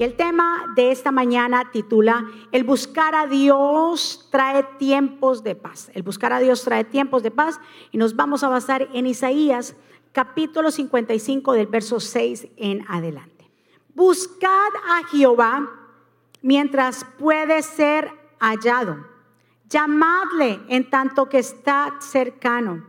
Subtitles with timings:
[0.00, 5.90] Y el tema de esta mañana titula El buscar a Dios trae tiempos de paz.
[5.92, 7.60] El buscar a Dios trae tiempos de paz
[7.92, 9.76] y nos vamos a basar en Isaías
[10.12, 13.50] capítulo 55 del verso 6 en adelante.
[13.94, 15.68] Buscad a Jehová
[16.40, 19.06] mientras puede ser hallado.
[19.68, 22.86] Llamadle en tanto que está cercano.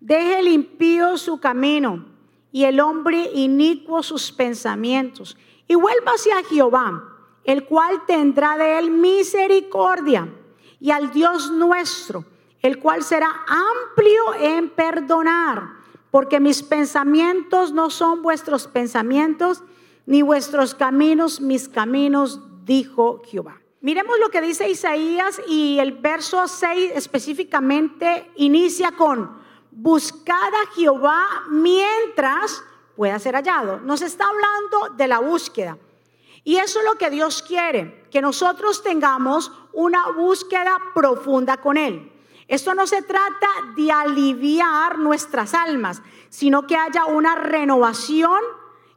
[0.00, 2.04] Deje el impío su camino
[2.50, 5.36] y el hombre inicuo sus pensamientos
[5.68, 7.04] y vuelva hacia Jehová,
[7.44, 10.34] el cual tendrá de él misericordia,
[10.80, 12.24] y al Dios nuestro,
[12.62, 15.76] el cual será amplio en perdonar,
[16.10, 19.62] porque mis pensamientos no son vuestros pensamientos,
[20.06, 23.60] ni vuestros caminos mis caminos, dijo Jehová.
[23.80, 29.38] Miremos lo que dice Isaías y el verso 6 específicamente inicia con,
[29.70, 32.64] buscad a Jehová mientras
[32.98, 33.78] pueda ser hallado.
[33.78, 35.78] Nos está hablando de la búsqueda.
[36.42, 42.10] Y eso es lo que Dios quiere, que nosotros tengamos una búsqueda profunda con Él.
[42.48, 48.40] Esto no se trata de aliviar nuestras almas, sino que haya una renovación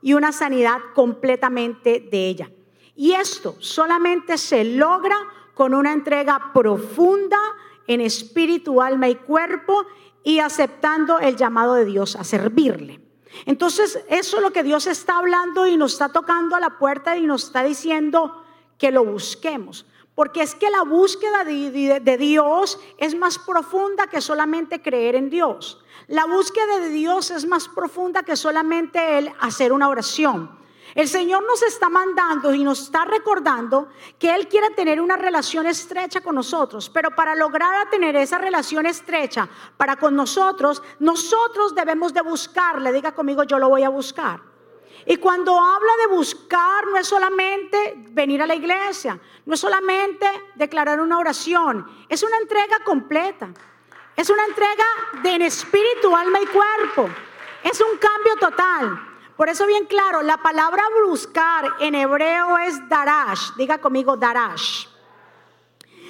[0.02, 2.50] y una sanidad completamente de ella.
[2.96, 5.18] Y esto solamente se logra
[5.54, 7.38] con una entrega profunda
[7.86, 9.86] en espíritu, alma y cuerpo
[10.24, 13.01] y aceptando el llamado de Dios a servirle.
[13.46, 17.18] Entonces, eso es lo que Dios está hablando y nos está tocando a la puerta
[17.18, 18.44] y nos está diciendo
[18.78, 19.86] que lo busquemos.
[20.16, 25.80] Porque es que la búsqueda de, Dios es más profunda que solamente creer en Dios.
[26.08, 30.61] La búsqueda de Dios es más profunda que solamente el hacer una oración.
[30.96, 33.90] El Señor nos está mandando y nos está recordando
[34.20, 38.86] que Él quiere tener una relación estrecha con nosotros, pero para lograr tener esa relación
[38.86, 42.92] estrecha para con nosotros, nosotros debemos de buscarle.
[42.92, 44.42] Diga conmigo, yo lo voy a buscar.
[45.06, 50.28] Y cuando habla de buscar, no es solamente venir a la iglesia, no es solamente
[50.56, 53.50] declarar una oración, es una entrega completa.
[54.16, 54.86] Es una entrega
[55.24, 57.10] de en espíritu, alma y cuerpo.
[57.64, 59.11] Es un cambio total.
[59.36, 63.52] Por eso bien claro, la palabra buscar en hebreo es darash.
[63.58, 64.88] Diga conmigo darash.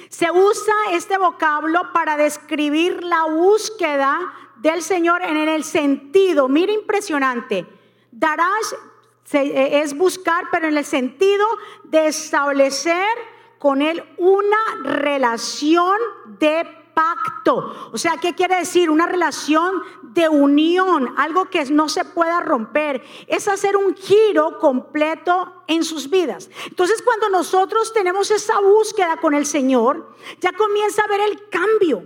[0.08, 7.66] Se usa este vocablo para describir la búsqueda del Señor en el sentido, mira impresionante,
[8.12, 8.74] darash
[9.32, 11.46] eh, es buscar, pero en el sentido
[11.84, 13.08] de establecer
[13.58, 15.96] con Él una relación
[16.38, 17.90] de pacto.
[17.92, 18.90] O sea, ¿qué quiere decir?
[18.90, 23.02] Una relación de unión, algo que no se pueda romper.
[23.26, 26.50] Es hacer un giro completo en sus vidas.
[26.66, 32.04] Entonces, cuando nosotros tenemos esa búsqueda con el Señor, ya comienza a ver el cambio.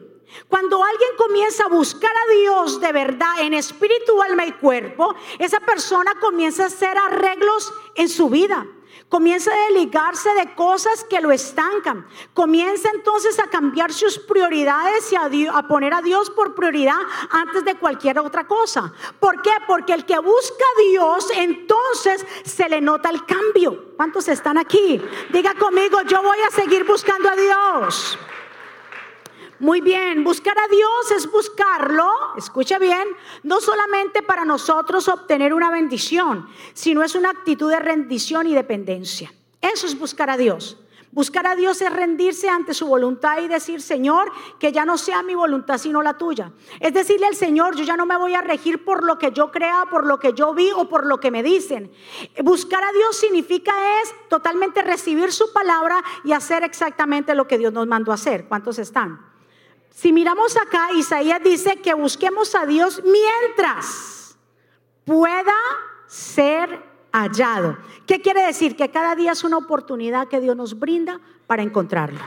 [0.48, 5.60] Cuando alguien comienza a buscar a Dios de verdad en espíritu, alma y cuerpo, esa
[5.60, 8.66] persona comienza a hacer arreglos en su vida.
[9.08, 12.06] Comienza a desligarse de cosas que lo estancan.
[12.34, 16.98] Comienza entonces a cambiar sus prioridades y a, poner a Dios por prioridad
[17.30, 18.92] antes de cualquier otra cosa.
[19.20, 19.52] ¿Por qué?
[19.66, 23.94] Porque el que busca a Dios, entonces se le nota el cambio.
[23.96, 25.00] ¿Cuántos están aquí?
[25.32, 28.18] Diga conmigo, yo voy a seguir buscando a Dios.
[29.58, 33.08] Muy bien, buscar a Dios es buscarlo, escucha bien,
[33.42, 39.32] no solamente para nosotros obtener una bendición, sino es una actitud de rendición y dependencia.
[39.62, 40.78] Eso es buscar a Dios.
[41.10, 44.30] Buscar a Dios es rendirse ante su voluntad y decir, Señor,
[44.60, 46.52] que ya no sea mi voluntad sino la tuya.
[46.78, 49.50] Es decirle al Señor, yo ya no me voy a regir por lo que yo
[49.50, 51.90] crea, por lo que yo vi o por lo que me dicen.
[52.44, 53.72] Buscar a Dios significa
[54.02, 58.46] es totalmente recibir su palabra y hacer exactamente lo que Dios nos mandó a hacer.
[58.46, 59.35] ¿Cuántos están?
[59.96, 64.36] Si miramos acá, Isaías dice que busquemos a Dios mientras
[65.06, 65.54] pueda
[66.06, 67.78] ser hallado.
[68.06, 68.76] ¿Qué quiere decir?
[68.76, 72.20] Que cada día es una oportunidad que Dios nos brinda para encontrarlo.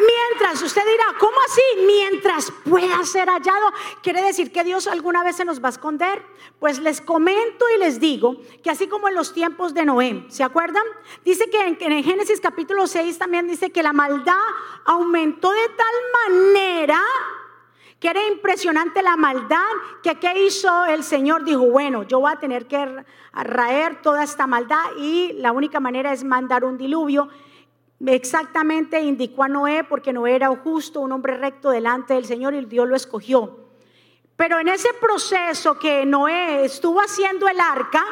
[0.00, 1.62] Mientras, usted dirá, ¿cómo así?
[1.86, 3.72] Mientras pueda ser hallado.
[4.02, 6.22] ¿Quiere decir que Dios alguna vez se nos va a esconder?
[6.58, 10.42] Pues les comento y les digo que así como en los tiempos de Noé, ¿se
[10.42, 10.84] acuerdan?
[11.24, 14.34] Dice que en, en Génesis capítulo 6 también dice que la maldad
[14.84, 17.00] aumentó de tal manera
[18.00, 19.68] que era impresionante la maldad,
[20.02, 23.04] que qué hizo el Señor, dijo, bueno, yo voy a tener que
[23.34, 27.28] raer toda esta maldad y la única manera es mandar un diluvio
[28.06, 32.64] exactamente indicó a Noé porque Noé era justo, un hombre recto delante del Señor y
[32.64, 33.58] Dios lo escogió.
[34.36, 38.04] Pero en ese proceso que Noé estuvo haciendo el arca,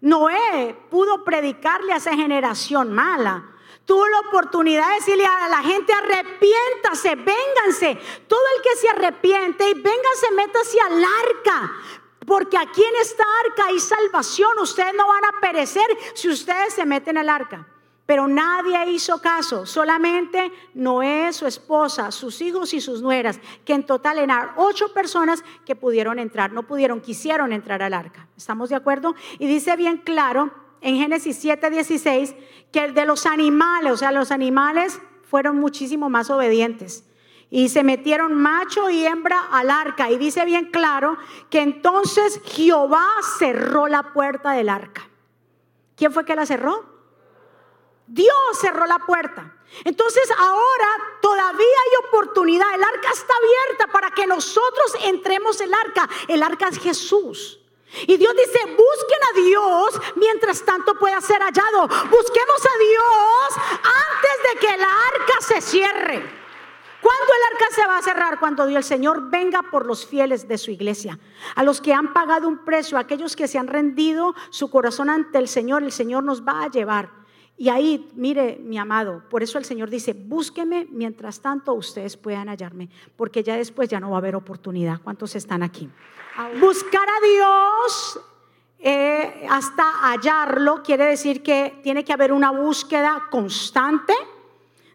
[0.00, 3.50] Noé pudo predicarle a esa generación mala.
[3.84, 7.98] Tuvo la oportunidad de decirle a la gente, arrepiéntase, vénganse.
[8.26, 11.72] Todo el que se arrepiente y véngase, métase al arca.
[12.26, 14.58] Porque aquí en esta arca hay salvación.
[14.58, 17.66] Ustedes no van a perecer si ustedes se meten al arca.
[18.06, 23.86] Pero nadie hizo caso, solamente Noé, su esposa, sus hijos y sus nueras, que en
[23.86, 28.28] total eran ocho personas que pudieron entrar, no pudieron, quisieron entrar al arca.
[28.36, 29.14] ¿Estamos de acuerdo?
[29.38, 30.52] Y dice bien claro
[30.82, 32.34] en Génesis 7, 16,
[32.70, 37.08] que el de los animales, o sea, los animales fueron muchísimo más obedientes.
[37.48, 40.10] Y se metieron macho y hembra al arca.
[40.10, 41.16] Y dice bien claro
[41.48, 43.06] que entonces Jehová
[43.38, 45.08] cerró la puerta del arca.
[45.96, 46.93] ¿Quién fue que la cerró?
[48.06, 49.54] Dios cerró la puerta.
[49.84, 50.88] Entonces ahora
[51.20, 52.74] todavía hay oportunidad.
[52.74, 56.08] El arca está abierta para que nosotros entremos el arca.
[56.28, 57.60] El arca es Jesús.
[58.06, 61.88] Y Dios dice, busquen a Dios mientras tanto pueda ser hallado.
[62.10, 66.44] Busquemos a Dios antes de que el arca se cierre.
[67.00, 68.40] ¿Cuándo el arca se va a cerrar?
[68.40, 71.18] Cuando el Señor venga por los fieles de su iglesia.
[71.54, 75.10] A los que han pagado un precio, a aquellos que se han rendido su corazón
[75.10, 77.23] ante el Señor, el Señor nos va a llevar.
[77.56, 82.48] Y ahí, mire, mi amado, por eso el Señor dice, búsqueme mientras tanto ustedes puedan
[82.48, 85.00] hallarme, porque ya después ya no va a haber oportunidad.
[85.02, 85.88] ¿Cuántos están aquí?
[86.60, 88.20] Buscar a Dios
[88.80, 94.12] eh, hasta hallarlo quiere decir que tiene que haber una búsqueda constante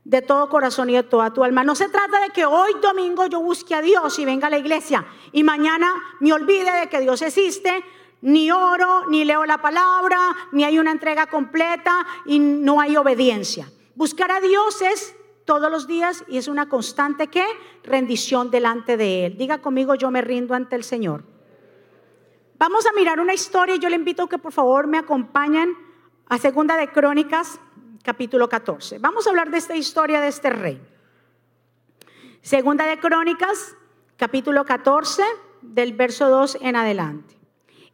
[0.03, 1.63] de todo corazón y de toda tu alma.
[1.63, 4.57] No se trata de que hoy domingo yo busque a Dios y venga a la
[4.57, 7.83] iglesia y mañana me olvide de que Dios existe
[8.21, 13.71] ni oro, ni leo la palabra, ni hay una entrega completa y no hay obediencia.
[13.95, 17.43] Buscar a Dios es todos los días y es una constante que
[17.83, 19.37] rendición delante de Él.
[19.37, 21.23] Diga conmigo, yo me rindo ante el Señor.
[22.57, 25.75] Vamos a mirar una historia yo le invito a que por favor me acompañen
[26.27, 27.59] a Segunda de Crónicas,
[28.03, 28.99] capítulo 14.
[28.99, 30.81] Vamos a hablar de esta historia de este rey.
[32.41, 33.75] Segunda de Crónicas,
[34.17, 35.23] capítulo 14,
[35.61, 37.38] del verso 2 en adelante.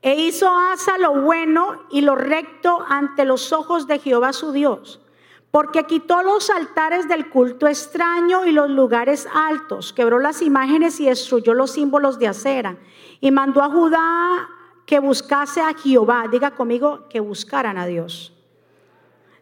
[0.05, 5.01] E hizo Asa lo bueno y lo recto ante los ojos de Jehová su Dios,
[5.49, 11.05] porque quitó los altares del culto extraño y los lugares altos, quebró las imágenes y
[11.05, 12.77] destruyó los símbolos de acera,
[13.19, 14.47] y mandó a Judá
[14.85, 18.31] que buscase a Jehová, diga conmigo, que buscaran a Dios,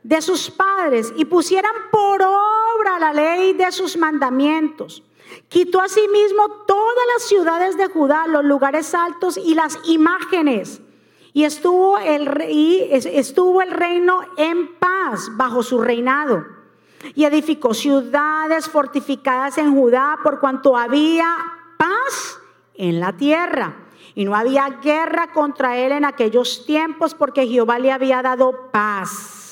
[0.01, 5.03] de sus padres, y pusieran por obra la ley de sus mandamientos
[5.49, 10.81] Quitó asimismo todas las ciudades de Judá, los lugares altos y las imágenes.
[11.33, 16.45] Y estuvo el, estuvo el reino en paz bajo su reinado.
[17.15, 21.35] Y edificó ciudades fortificadas en Judá por cuanto había
[21.77, 22.39] paz
[22.75, 23.75] en la tierra.
[24.15, 29.42] Y no había guerra contra él en aquellos tiempos porque Jehová le había dado paz.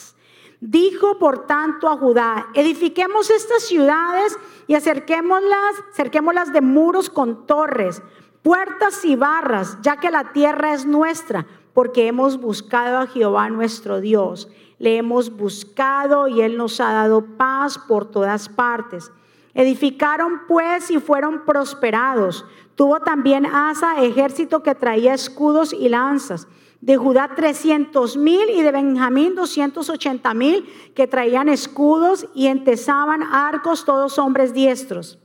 [0.62, 4.38] Dijo por tanto a Judá, edifiquemos estas ciudades
[4.68, 8.04] y acerquémoslas, acerquémoslas de muros con torres,
[8.44, 14.02] puertas y barras, ya que la tierra es nuestra, porque hemos buscado a Jehová nuestro
[14.02, 14.50] Dios.
[14.78, 19.12] Le hemos buscado y Él nos ha dado paz por todas partes.
[19.56, 22.46] Edificaron pues y fueron prosperados.
[22.76, 26.48] Tuvo también Asa ejército que traía escudos y lanzas
[26.82, 33.86] de Judá 300 mil y de Benjamín 280 mil que traían escudos y entesaban arcos
[33.86, 35.20] todos hombres diestros.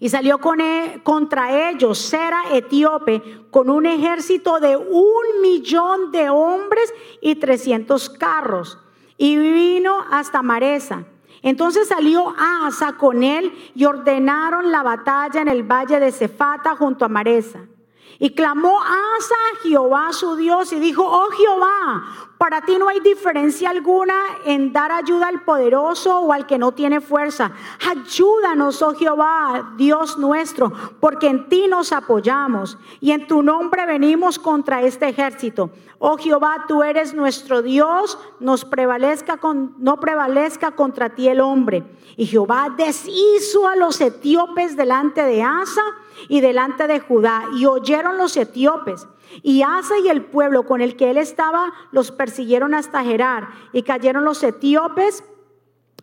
[0.00, 3.22] Y salió con e, contra ellos Sera etíope
[3.52, 8.78] con un ejército de un millón de hombres y 300 carros.
[9.16, 11.04] Y vino hasta Maresa.
[11.42, 17.04] Entonces salió Asa con él y ordenaron la batalla en el valle de Cefata junto
[17.04, 17.60] a Maresa.
[18.22, 22.98] Y clamó Asa a Jehová su Dios y dijo, oh Jehová, para ti no hay
[22.98, 27.52] diferencia alguna en dar ayuda al poderoso o al que no tiene fuerza.
[27.88, 34.40] Ayúdanos, oh Jehová, Dios nuestro, porque en ti nos apoyamos y en tu nombre venimos
[34.40, 35.70] contra este ejército.
[36.00, 41.84] Oh Jehová, tú eres nuestro Dios, nos prevalezca con, no prevalezca contra ti el hombre.
[42.16, 45.84] Y Jehová deshizo a los etíopes delante de Asa
[46.28, 49.06] y delante de Judá, y oyeron los etíopes.
[49.42, 53.82] Y Asa y el pueblo con el que él estaba los persiguieron hasta Gerar, y
[53.82, 55.24] cayeron los etíopes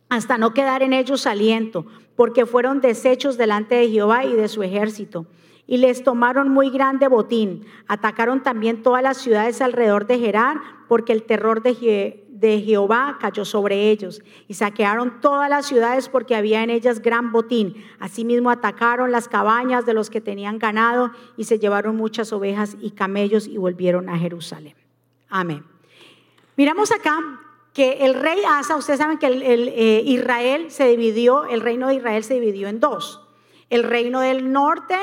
[0.09, 4.63] hasta no quedar en ellos aliento, porque fueron deshechos delante de Jehová y de su
[4.63, 5.27] ejército.
[5.67, 7.65] Y les tomaron muy grande botín.
[7.87, 10.57] Atacaron también todas las ciudades alrededor de Gerar,
[10.87, 16.35] porque el terror de, de Jehová cayó sobre ellos y saquearon todas las ciudades porque
[16.35, 17.83] había en ellas gran botín.
[17.99, 22.91] Asimismo atacaron las cabañas de los que tenían ganado y se llevaron muchas ovejas y
[22.91, 24.75] camellos y volvieron a Jerusalén.
[25.27, 25.65] Amén.
[26.55, 27.19] Miramos acá
[27.73, 32.23] que el rey Asa, ustedes saben que eh, Israel se dividió, el reino de Israel
[32.23, 33.21] se dividió en dos.
[33.69, 34.97] El reino del norte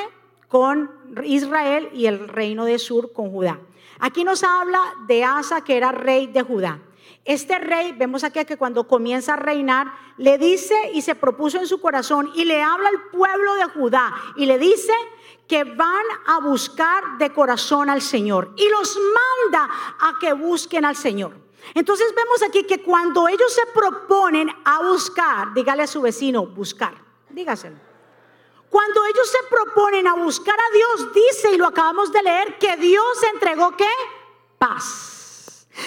[0.47, 0.91] con
[1.23, 3.59] Israel y el reino de Sur con Judá.
[3.99, 6.79] Aquí nos habla de Asa, que era rey de Judá.
[7.27, 11.67] Este rey, vemos aquí que cuando comienza a reinar, le dice y se propuso en
[11.67, 14.93] su corazón y le habla al pueblo de Judá y le dice
[15.45, 19.69] que van a buscar de corazón al Señor y los manda
[19.99, 21.33] a que busquen al Señor.
[21.73, 26.93] Entonces vemos aquí que cuando ellos se proponen a buscar, dígale a su vecino, buscar,
[27.29, 27.75] dígaselo.
[28.69, 32.77] Cuando ellos se proponen a buscar a Dios, dice, y lo acabamos de leer, que
[32.77, 33.91] Dios entregó qué?
[34.57, 35.16] Paz.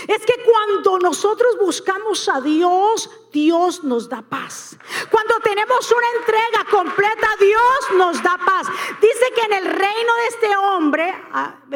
[0.07, 4.77] Es que cuando nosotros buscamos a Dios, Dios nos da paz.
[5.11, 8.67] Cuando tenemos una entrega completa, Dios nos da paz.
[9.01, 11.15] Dice que en el reino de este hombre,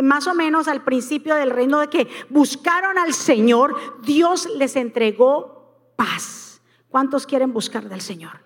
[0.03, 5.93] más o menos al principio del reino de que buscaron al Señor, Dios les entregó
[5.97, 6.61] paz.
[6.89, 8.45] ¿Cuántos quieren buscar del Señor?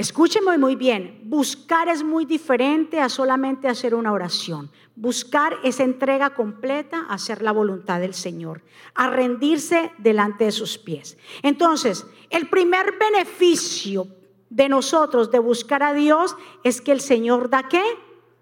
[0.00, 4.70] Escúcheme muy bien, buscar es muy diferente a solamente hacer una oración.
[4.96, 8.62] Buscar es entrega completa a hacer la voluntad del Señor,
[8.94, 11.18] a rendirse delante de sus pies.
[11.42, 14.06] Entonces, el primer beneficio
[14.48, 17.82] de nosotros de buscar a Dios es que el Señor da qué?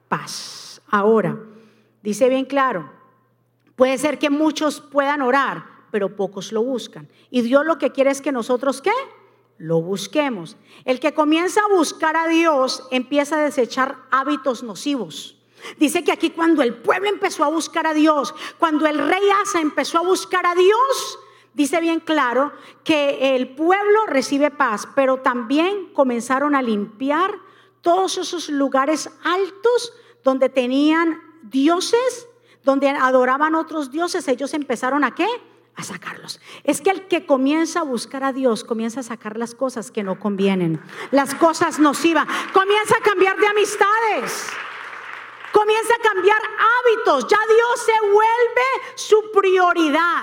[0.07, 0.81] Paz.
[0.87, 1.41] Ahora,
[2.05, 2.89] dice bien claro,
[3.75, 7.09] puede ser que muchos puedan orar, pero pocos lo buscan.
[7.31, 8.93] Y Dios lo que quiere es que nosotros qué?
[9.59, 10.57] Lo busquemos.
[10.85, 15.37] El que comienza a buscar a Dios empieza a desechar hábitos nocivos.
[15.77, 19.61] Dice que aquí cuando el pueblo empezó a buscar a Dios, cuando el rey Asa
[19.61, 21.19] empezó a buscar a Dios,
[21.53, 22.53] dice bien claro
[22.85, 27.35] que el pueblo recibe paz, pero también comenzaron a limpiar
[27.81, 32.29] todos esos lugares altos donde tenían dioses,
[32.63, 35.27] donde adoraban otros dioses, ellos empezaron a qué?
[35.79, 36.41] A sacarlos.
[36.65, 40.03] Es que el que comienza a buscar a Dios comienza a sacar las cosas que
[40.03, 40.81] no convienen,
[41.13, 44.49] las cosas nocivas, comienza a cambiar de amistades.
[45.53, 47.27] Comienza a cambiar hábitos.
[47.29, 50.23] Ya Dios se vuelve su prioridad.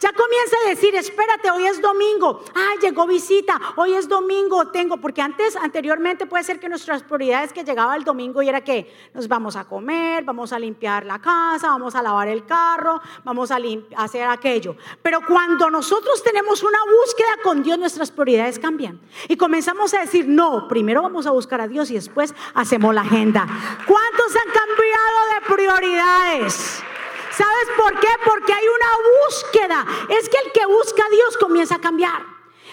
[0.00, 2.42] Ya comienza a decir, espérate, hoy es domingo.
[2.54, 3.60] Ah, llegó visita.
[3.76, 4.68] Hoy es domingo.
[4.68, 8.62] Tengo, porque antes, anteriormente puede ser que nuestras prioridades que llegaba el domingo y era
[8.62, 13.00] que nos vamos a comer, vamos a limpiar la casa, vamos a lavar el carro,
[13.22, 13.58] vamos a
[13.96, 14.76] hacer aquello.
[15.02, 19.00] Pero cuando nosotros tenemos una búsqueda con Dios, nuestras prioridades cambian.
[19.28, 23.02] Y comenzamos a decir, no, primero vamos a buscar a Dios y después hacemos la
[23.02, 23.46] agenda.
[23.86, 24.63] ¿Cuántos han cambiado?
[24.66, 26.82] Cambiado de prioridades.
[27.30, 28.08] ¿Sabes por qué?
[28.24, 28.86] Porque hay una
[29.26, 29.86] búsqueda.
[30.08, 32.22] Es que el que busca a Dios comienza a cambiar.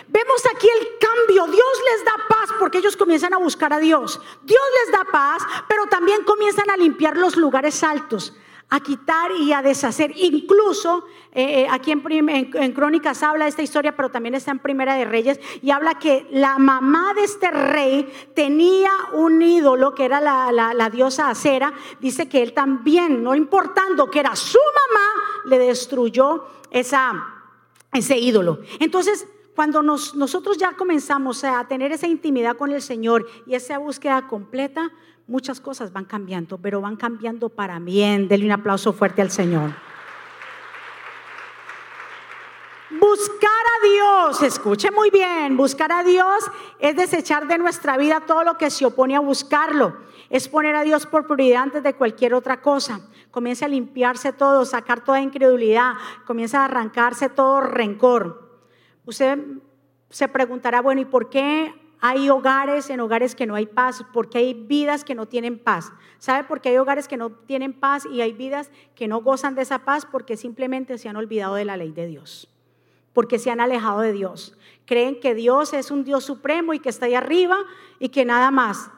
[0.08, 1.48] Vemos aquí el cambio.
[1.48, 4.20] Dios les da paz porque ellos comienzan a buscar a Dios.
[4.44, 8.34] Dios les da paz, pero también comienzan a limpiar los lugares altos
[8.72, 10.14] a quitar y a deshacer.
[10.16, 14.96] Incluso eh, eh, aquí en, Crónicas habla de esta historia, pero también está en Primera
[14.96, 20.22] de Reyes, y habla que la mamá de este rey tenía un ídolo que era
[20.22, 21.74] la, diosa Acera.
[22.00, 25.06] Dice que él también, no importando que era su mamá,
[25.46, 28.60] le destruyó ese ídolo.
[28.80, 34.30] Entonces, cuando nosotros ya comenzamos a tener esa intimidad con el Señor y esa búsqueda
[34.30, 34.92] completa,
[35.28, 38.28] muchas cosas van cambiando, pero van cambiando para bien.
[38.28, 39.72] Denle un aplauso fuerte al Señor.
[43.00, 48.44] Buscar a Dios, escuche muy bien, buscar a Dios es desechar de nuestra vida todo
[48.44, 49.96] lo que se opone a buscarlo.
[50.30, 53.02] Es poner a Dios por prioridad antes de cualquier otra cosa.
[53.32, 55.94] Comienza a limpiarse todo, sacar toda incredulidad,
[56.28, 58.60] comienza a arrancarse todo rencor.
[59.06, 59.40] Usted
[60.10, 64.40] se preguntará, bueno, ¿y por qué hay hogares en hogares que no hay paz, porque
[64.40, 65.94] hay vidas que no tienen paz.
[66.18, 69.54] ¿Sabe por qué hay hogares que no tienen paz y hay vidas que no gozan
[69.54, 70.08] de esa paz?
[70.12, 72.50] Porque simplemente se han olvidado de la ley de Dios,
[73.14, 74.58] porque se han alejado de Dios.
[74.86, 77.58] Creen que Dios es un Dios supremo y que está ahí arriba
[78.00, 78.90] y que nada más.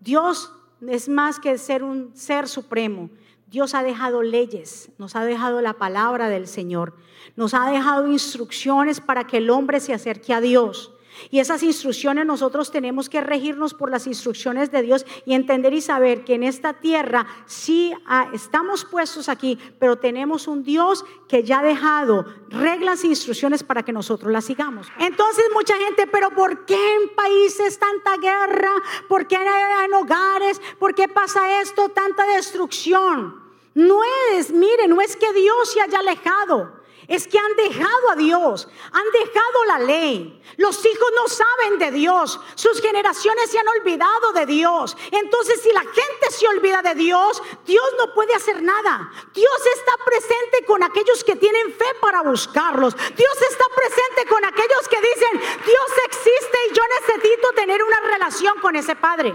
[0.00, 0.54] Dios
[0.86, 3.10] es más que ser un ser supremo.
[3.46, 6.94] Dios ha dejado leyes, nos ha dejado la palabra del Señor,
[7.36, 10.94] nos ha dejado instrucciones para que el hombre se acerque a Dios.
[11.30, 15.80] Y esas instrucciones nosotros tenemos que regirnos por las instrucciones de Dios y entender y
[15.80, 21.42] saber que en esta tierra sí ah, estamos puestos aquí, pero tenemos un Dios que
[21.42, 24.88] ya ha dejado reglas e instrucciones para que nosotros las sigamos.
[24.98, 28.70] Entonces mucha gente, pero ¿por qué en países tanta guerra?
[29.08, 30.60] ¿Por qué en hogares?
[30.78, 31.88] ¿Por qué pasa esto?
[31.90, 33.48] Tanta destrucción.
[33.74, 34.00] No
[34.32, 36.77] es, mire, no es que Dios se haya alejado
[37.08, 40.42] es que han dejado a Dios, han dejado la ley.
[40.58, 44.94] Los hijos no saben de Dios, sus generaciones se han olvidado de Dios.
[45.10, 49.10] Entonces, si la gente se olvida de Dios, Dios no puede hacer nada.
[49.32, 52.94] Dios está presente con aquellos que tienen fe para buscarlos.
[52.94, 58.60] Dios está presente con aquellos que dicen, Dios existe y yo necesito tener una relación
[58.60, 59.34] con ese Padre.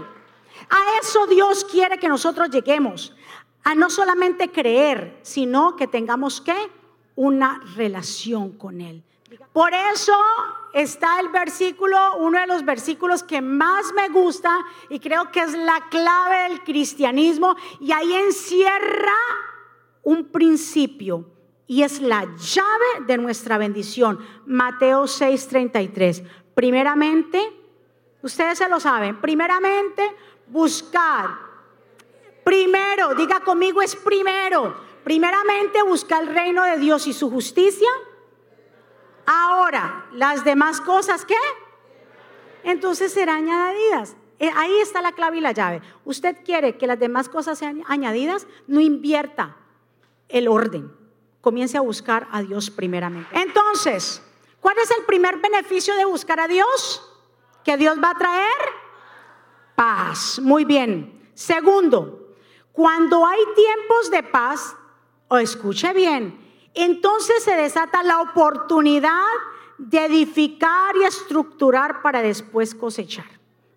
[0.70, 3.12] A eso Dios quiere que nosotros lleguemos.
[3.64, 6.83] A no solamente creer, sino que tengamos que
[7.16, 9.02] una relación con Él.
[9.52, 10.16] Por eso
[10.72, 15.52] está el versículo, uno de los versículos que más me gusta y creo que es
[15.52, 19.14] la clave del cristianismo y ahí encierra
[20.02, 21.26] un principio
[21.66, 24.18] y es la llave de nuestra bendición.
[24.46, 26.22] Mateo 6:33.
[26.54, 27.40] Primeramente,
[28.22, 30.14] ustedes se lo saben, primeramente
[30.46, 31.38] buscar.
[32.44, 34.74] Primero, diga conmigo es primero.
[35.04, 37.88] Primeramente buscar el reino de Dios y su justicia.
[39.26, 41.36] Ahora, las demás cosas, ¿qué?
[42.64, 44.16] Entonces serán añadidas.
[44.38, 45.82] Eh, ahí está la clave y la llave.
[46.04, 49.56] Usted quiere que las demás cosas sean añadidas, no invierta
[50.28, 50.90] el orden.
[51.40, 53.28] Comience a buscar a Dios primeramente.
[53.32, 54.22] Entonces,
[54.60, 57.10] ¿cuál es el primer beneficio de buscar a Dios?
[57.62, 58.84] Que Dios va a traer
[59.74, 60.38] paz.
[60.40, 61.30] Muy bien.
[61.34, 62.34] Segundo,
[62.72, 64.76] cuando hay tiempos de paz,
[65.28, 66.38] o escuche bien,
[66.74, 69.10] entonces se desata la oportunidad
[69.78, 73.26] de edificar y estructurar para después cosechar.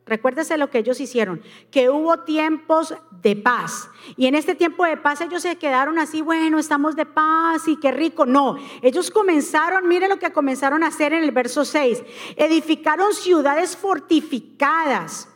[0.08, 3.90] Recuérdese lo que ellos hicieron, que hubo tiempos de paz.
[4.16, 7.76] Y en este tiempo de paz ellos se quedaron así, bueno, estamos de paz y
[7.78, 8.26] qué rico.
[8.26, 12.04] No, ellos comenzaron, mire lo que comenzaron a hacer en el verso 6.
[12.38, 15.28] Edificaron ciudades fortificadas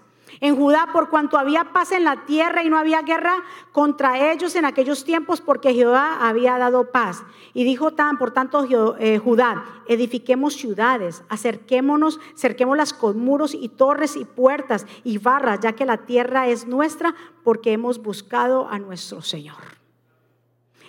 [0.42, 3.36] en Judá por cuanto había paz en la tierra y no había guerra
[3.72, 7.24] contra ellos en aquellos tiempos porque Jehová había dado paz.
[7.54, 8.66] Y dijo tan, por tanto,
[9.00, 15.74] eh, Judá, edifiquemos ciudades, acerquémonos, cerquémoslas con muros y torres y puertas y barras, ya
[15.74, 19.71] que la tierra es nuestra porque hemos buscado a nuestro Señor.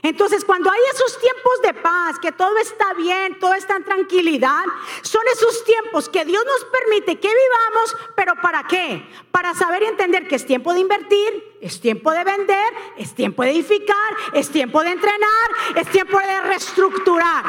[0.03, 4.65] Entonces, cuando hay esos tiempos de paz, que todo está bien, todo está en tranquilidad,
[5.03, 9.07] son esos tiempos que Dios nos permite que vivamos, pero ¿para qué?
[9.31, 13.45] Para saber y entender que es tiempo de invertir, es tiempo de vender, es tiempo
[13.45, 17.45] de edificar, es tiempo de entrenar, es tiempo de reestructurar.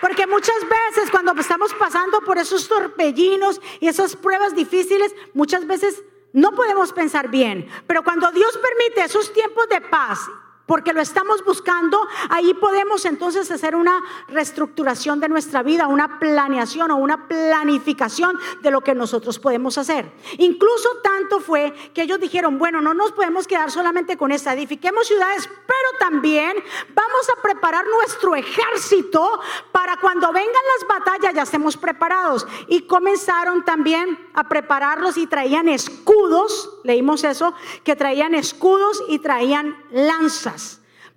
[0.00, 6.04] Porque muchas veces cuando estamos pasando por esos torbellinos y esas pruebas difíciles, muchas veces
[6.32, 7.68] no podemos pensar bien.
[7.88, 10.20] Pero cuando Dios permite esos tiempos de paz
[10.66, 12.00] porque lo estamos buscando,
[12.30, 18.70] ahí podemos entonces hacer una reestructuración de nuestra vida, una planeación o una planificación de
[18.70, 20.10] lo que nosotros podemos hacer.
[20.38, 25.06] Incluso tanto fue que ellos dijeron, bueno, no nos podemos quedar solamente con esta, edifiquemos
[25.06, 26.56] ciudades, pero también
[26.94, 29.40] vamos a preparar nuestro ejército
[29.72, 32.46] para cuando vengan las batallas ya estemos preparados.
[32.68, 39.76] Y comenzaron también a prepararlos y traían escudos, leímos eso, que traían escudos y traían
[39.90, 40.54] lanzas.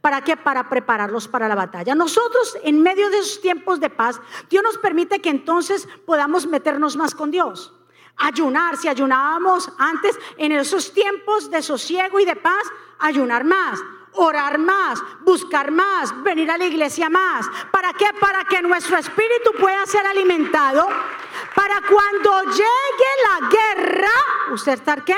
[0.07, 0.37] ¿Para qué?
[0.37, 1.93] Para prepararlos para la batalla.
[1.93, 6.95] Nosotros, en medio de esos tiempos de paz, Dios nos permite que entonces podamos meternos
[6.95, 7.73] más con Dios.
[8.15, 12.63] Ayunar, si ayunábamos antes en esos tiempos de sosiego y de paz,
[12.99, 17.45] ayunar más orar más, buscar más, venir a la iglesia más.
[17.69, 18.07] ¿Para qué?
[18.19, 20.87] Para que nuestro espíritu pueda ser alimentado.
[21.53, 24.11] Para cuando llegue la guerra,
[24.53, 25.13] ¿usted estar qué?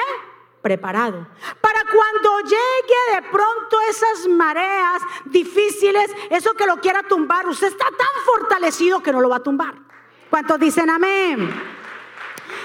[0.62, 1.28] Preparado.
[1.62, 7.86] Para cuando llegue de pronto esas mareas difíciles, eso que lo quiera tumbar, usted está
[7.86, 9.76] tan fortalecido que no lo va a tumbar.
[10.30, 11.50] ¿Cuántos dicen amén?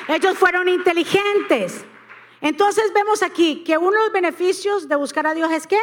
[0.08, 1.84] Ellos fueron inteligentes.
[2.40, 5.78] Entonces vemos aquí que uno de los beneficios de buscar a Dios es que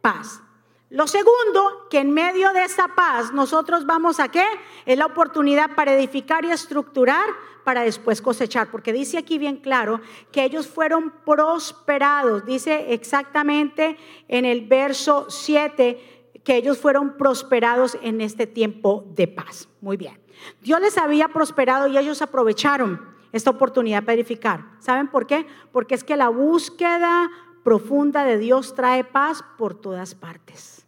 [0.00, 0.42] paz.
[0.90, 4.44] Lo segundo, que en medio de esa paz nosotros vamos a qué?
[4.86, 7.26] Es la oportunidad para edificar y estructurar
[7.62, 10.00] para después cosechar, porque dice aquí bien claro
[10.32, 18.20] que ellos fueron prosperados, dice exactamente en el verso 7 que ellos fueron prosperados en
[18.20, 19.68] este tiempo de paz.
[19.80, 20.20] Muy bien.
[20.60, 23.00] Dios les había prosperado y ellos aprovecharon
[23.30, 24.64] esta oportunidad para edificar.
[24.80, 25.46] ¿Saben por qué?
[25.70, 27.30] Porque es que la búsqueda
[27.62, 30.79] profunda de Dios trae paz por todas partes.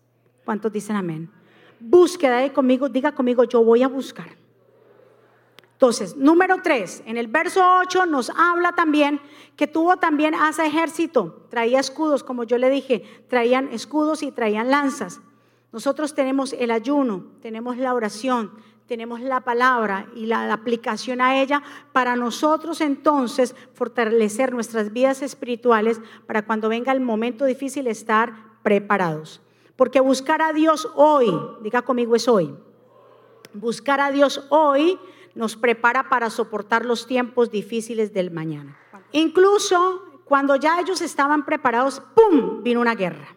[0.44, 1.30] ¿Cuántos dicen amén?
[1.78, 4.42] Búsqueda de conmigo, diga conmigo, yo voy a buscar.
[5.82, 9.20] Entonces, número tres, en el verso 8 nos habla también
[9.56, 14.70] que tuvo también ese ejército, traía escudos, como yo le dije, traían escudos y traían
[14.70, 15.20] lanzas.
[15.72, 18.52] Nosotros tenemos el ayuno, tenemos la oración,
[18.86, 26.00] tenemos la palabra y la, aplicación a ella para nosotros entonces fortalecer nuestras vidas espirituales
[26.28, 29.41] para cuando venga el momento difícil estar preparados.
[29.82, 32.54] Porque buscar a Dios hoy, diga conmigo es hoy,
[33.52, 34.96] buscar a Dios hoy
[35.34, 38.78] nos prepara para soportar los tiempos difíciles del mañana.
[39.10, 43.34] Incluso cuando ya ellos estaban preparados, ¡pum!, vino una guerra.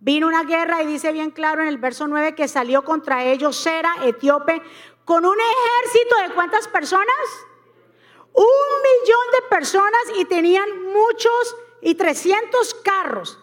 [0.00, 3.56] Vino una guerra y dice bien claro en el verso 9 que salió contra ellos
[3.56, 4.60] Sera, etíope,
[5.06, 7.06] con un ejército de cuántas personas?
[8.34, 8.42] Un
[8.82, 13.38] millón de personas y tenían muchos y 300 carros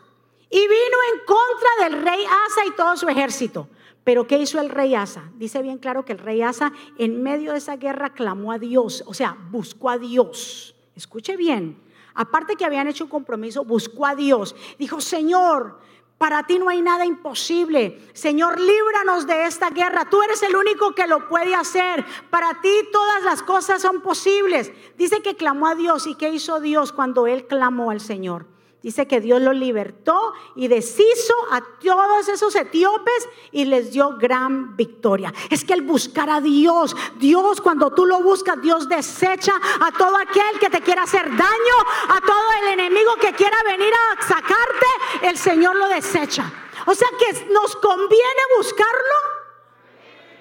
[0.51, 3.67] y vino en contra del rey Asa y todo su ejército.
[4.03, 5.29] Pero ¿qué hizo el rey Asa?
[5.35, 9.03] Dice bien claro que el rey Asa en medio de esa guerra clamó a Dios,
[9.05, 10.75] o sea, buscó a Dios.
[10.95, 11.81] Escuche bien,
[12.13, 14.55] aparte que habían hecho un compromiso, buscó a Dios.
[14.77, 15.79] Dijo, Señor,
[16.17, 17.99] para ti no hay nada imposible.
[18.13, 20.07] Señor, líbranos de esta guerra.
[20.09, 22.05] Tú eres el único que lo puede hacer.
[22.29, 24.71] Para ti todas las cosas son posibles.
[24.97, 26.05] Dice que clamó a Dios.
[26.05, 28.50] ¿Y qué hizo Dios cuando él clamó al Señor?
[28.83, 34.75] Dice que Dios lo libertó y deshizo a todos esos etíopes y les dio gran
[34.75, 35.31] victoria.
[35.51, 40.17] Es que el buscar a Dios, Dios cuando tú lo buscas, Dios desecha a todo
[40.17, 41.75] aquel que te quiera hacer daño,
[42.09, 44.87] a todo el enemigo que quiera venir a sacarte,
[45.21, 46.51] el Señor lo desecha.
[46.87, 49.41] O sea que nos conviene buscarlo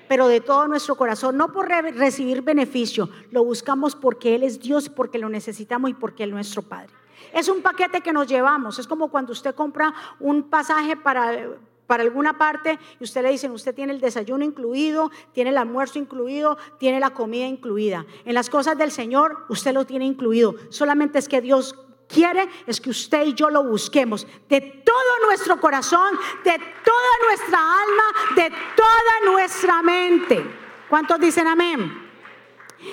[0.09, 4.89] pero de todo nuestro corazón, no por recibir beneficio, lo buscamos porque Él es Dios,
[4.89, 6.93] porque lo necesitamos y porque Él es nuestro Padre.
[7.33, 8.79] Es un paquete que nos llevamos.
[8.79, 11.51] Es como cuando usted compra un pasaje para,
[11.87, 15.99] para alguna parte y usted le dicen, usted tiene el desayuno incluido, tiene el almuerzo
[15.99, 18.07] incluido, tiene la comida incluida.
[18.25, 20.55] En las cosas del Señor usted lo tiene incluido.
[20.71, 21.75] Solamente es que Dios
[22.13, 27.59] quiere es que usted y yo lo busquemos de todo nuestro corazón, de toda nuestra
[27.59, 30.45] alma, de toda nuestra mente.
[30.89, 32.09] ¿Cuántos dicen amén?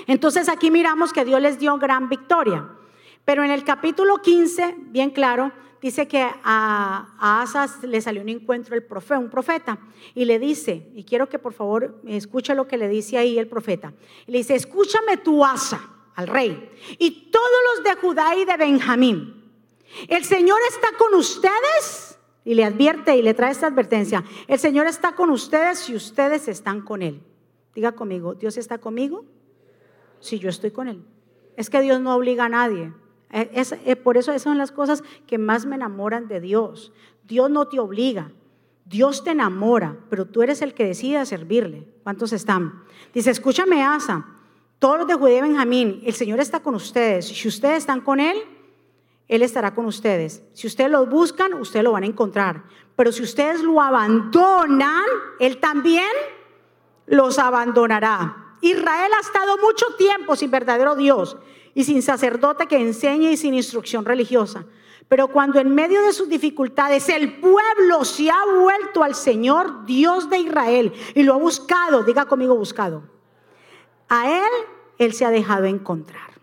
[0.05, 2.67] Entonces aquí miramos que Dios les dio gran victoria.
[3.27, 8.73] Pero en el capítulo 15, bien claro, dice que a, Asas le salió un encuentro
[8.73, 8.85] el
[9.19, 9.79] un profeta,
[10.15, 13.49] y le dice, y quiero que por favor escuche lo que le dice ahí el
[13.49, 13.93] profeta.
[14.27, 19.51] le dice, escúchame tu Asa, al rey, y todos los de Judá y de Benjamín.
[20.07, 24.87] El Señor está con ustedes, y le advierte y le trae esta advertencia, el Señor
[24.87, 27.21] está con ustedes si ustedes están con Él.
[27.75, 29.25] Diga conmigo, ¿Dios está conmigo?
[30.21, 31.03] Si yo estoy con Él.
[31.57, 32.93] Es que Dios no obliga a nadie.
[33.29, 36.93] Es, eh, por eso esas son las cosas que más me enamoran de Dios.
[37.23, 38.31] Dios no te obliga,
[38.85, 41.87] Dios te enamora, pero tú eres el que decide servirle.
[42.03, 42.83] ¿Cuántos están?
[43.13, 44.25] Dice, escúchame, Asa,
[44.79, 47.27] todos los de Judea y Benjamín, el Señor está con ustedes.
[47.27, 48.37] Si ustedes están con Él,
[49.27, 50.41] Él estará con ustedes.
[50.53, 52.63] Si ustedes lo buscan, ustedes lo van a encontrar.
[52.95, 55.05] Pero si ustedes lo abandonan,
[55.39, 56.07] Él también
[57.07, 58.55] los abandonará.
[58.61, 61.37] Israel ha estado mucho tiempo sin verdadero Dios
[61.77, 64.65] y sin sacerdote que enseñe y sin instrucción religiosa.
[65.07, 70.27] Pero cuando en medio de sus dificultades el pueblo se ha vuelto al Señor, Dios
[70.27, 73.03] de Israel, y lo ha buscado, diga conmigo buscado,
[74.09, 74.49] a Él,
[74.97, 76.41] Él se ha dejado encontrar.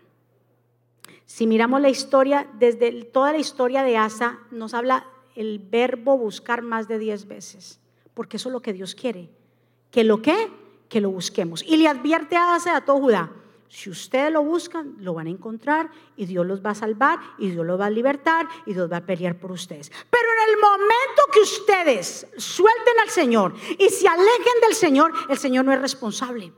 [1.25, 6.61] Si miramos la historia, desde toda la historia de Asa, nos habla el verbo buscar
[6.61, 7.81] más de diez veces,
[8.13, 9.29] porque eso es lo que Dios quiere.
[9.91, 10.49] ¿Que lo que?
[10.87, 11.61] Que lo busquemos.
[11.61, 13.33] Y le advierte a Asa a todo Judá,
[13.67, 17.49] si ustedes lo buscan, lo van a encontrar y Dios los va a salvar y
[17.49, 19.91] Dios los va a libertar y Dios va a pelear por ustedes.
[20.09, 25.37] Pero en el momento que ustedes suelten al Señor y se alejen del Señor, el
[25.37, 26.53] Señor no es responsable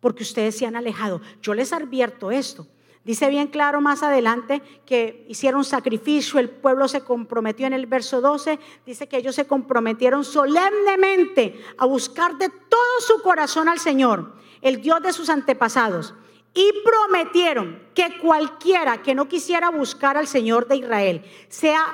[0.00, 1.20] porque ustedes se han alejado.
[1.42, 2.66] Yo les advierto esto.
[3.02, 8.20] Dice bien claro más adelante que hicieron sacrificio, el pueblo se comprometió en el verso
[8.20, 14.34] 12, dice que ellos se comprometieron solemnemente a buscar de todo su corazón al Señor,
[14.60, 16.14] el Dios de sus antepasados
[16.56, 21.84] y prometieron que cualquiera que no quisiera buscar al Señor de Israel, sea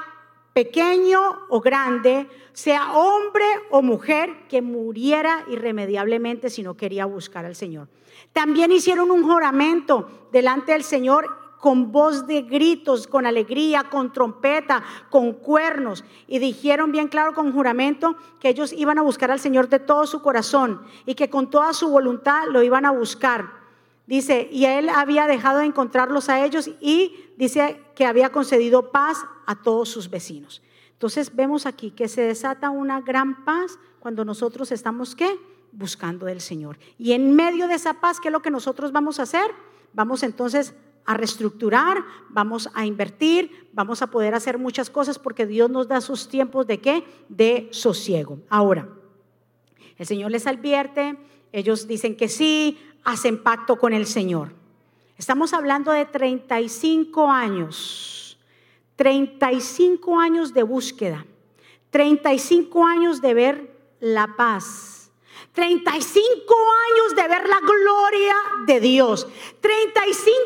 [0.53, 7.57] pequeño o grande, sea hombre o mujer, que muriera irremediablemente si no quería buscar al
[7.57, 7.89] Señor.
[8.33, 14.83] También hicieron un juramento delante del Señor con voz de gritos, con alegría, con trompeta,
[15.11, 16.05] con cuernos.
[16.29, 20.07] Y dijeron bien claro con juramento que ellos iban a buscar al Señor de todo
[20.07, 23.62] su corazón y que con toda su voluntad lo iban a buscar.
[24.13, 29.25] Dice, y él había dejado de encontrarlos a ellos y dice que había concedido paz
[29.47, 30.61] a todos sus vecinos.
[30.93, 35.35] Entonces vemos aquí que se desata una gran paz cuando nosotros estamos qué?
[35.73, 36.79] Buscando del Señor.
[36.99, 39.51] Y en medio de esa paz, ¿qué es lo que nosotros vamos a hacer?
[39.95, 40.75] Vamos entonces
[41.07, 46.03] a reestructurar, vamos a invertir, vamos a poder hacer muchas cosas porque Dios nos da
[46.03, 47.03] sus tiempos de qué?
[47.31, 48.41] De sosiego.
[48.51, 48.91] Ahora,
[49.97, 51.17] el Señor les advierte,
[51.53, 54.53] ellos dicen que sí, hacen pacto con el Señor.
[55.19, 58.39] Estamos hablando de 35 años,
[58.97, 61.25] 35 años de búsqueda,
[61.91, 65.02] 35 años de ver la paz,
[65.53, 66.55] 35
[66.91, 68.35] años de ver la gloria
[68.67, 69.29] de Dios.
[69.61, 70.41] 35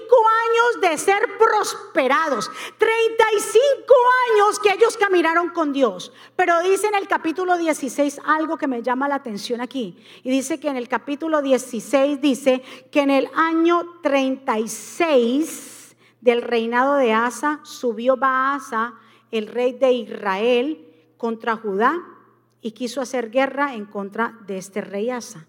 [0.49, 2.51] años de ser prosperados.
[2.77, 3.95] 35
[4.33, 6.13] años que ellos caminaron con Dios.
[6.35, 9.97] Pero dice en el capítulo 16 algo que me llama la atención aquí.
[10.25, 16.97] Y dice que en el capítulo 16 dice que en el año 36 del reinado
[16.97, 18.95] de Asa, subió Baasa,
[19.31, 20.83] el rey de Israel,
[21.17, 22.16] contra Judá
[22.67, 25.47] y quiso hacer guerra en contra de este rey Asa.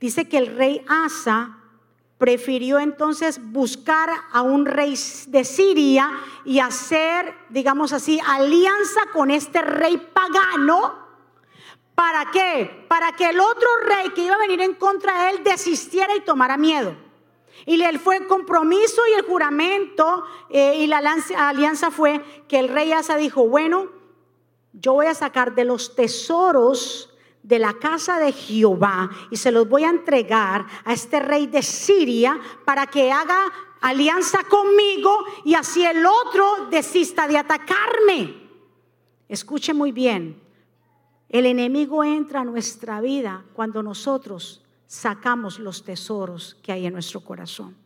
[0.00, 1.58] Dice que el rey Asa
[2.18, 6.10] prefirió entonces buscar a un rey de Siria
[6.44, 10.98] y hacer, digamos así, alianza con este rey pagano.
[11.94, 12.84] ¿Para qué?
[12.88, 16.20] Para que el otro rey que iba a venir en contra de él desistiera y
[16.22, 16.96] tomara miedo.
[17.64, 22.70] Y él fue el compromiso y el juramento eh, y la alianza fue que el
[22.70, 23.99] rey Asa dijo, bueno,
[24.72, 27.10] yo voy a sacar de los tesoros
[27.42, 31.62] de la casa de Jehová y se los voy a entregar a este rey de
[31.62, 33.40] Siria para que haga
[33.80, 38.48] alianza conmigo y así el otro desista de atacarme.
[39.28, 40.40] Escuche muy bien,
[41.28, 47.20] el enemigo entra a nuestra vida cuando nosotros sacamos los tesoros que hay en nuestro
[47.20, 47.76] corazón.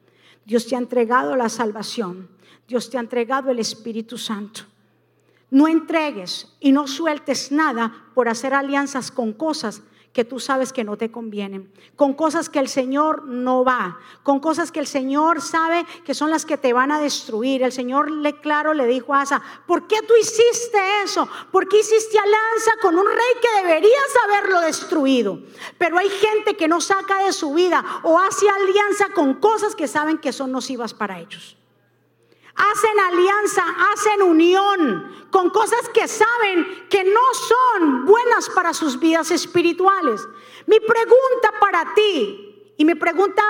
[0.44, 2.28] Dios te ha entregado la salvación,
[2.66, 4.62] Dios te ha entregado el Espíritu Santo.
[5.50, 9.82] No entregues y no sueltes nada por hacer alianzas con cosas
[10.14, 14.38] que tú sabes que no te convienen, con cosas que el Señor no va, con
[14.38, 17.64] cosas que el Señor sabe que son las que te van a destruir.
[17.64, 21.28] El Señor le claro le dijo a Asa, ¿por qué tú hiciste eso?
[21.50, 25.40] ¿Por qué hiciste alianza con un rey que deberías haberlo destruido?
[25.78, 29.88] Pero hay gente que no saca de su vida o hace alianza con cosas que
[29.88, 31.56] saben que son nocivas para ellos
[32.54, 39.30] hacen alianza, hacen unión con cosas que saben que no son buenas para sus vidas
[39.30, 40.26] espirituales.
[40.66, 43.42] Mi pregunta para ti y mi pregunta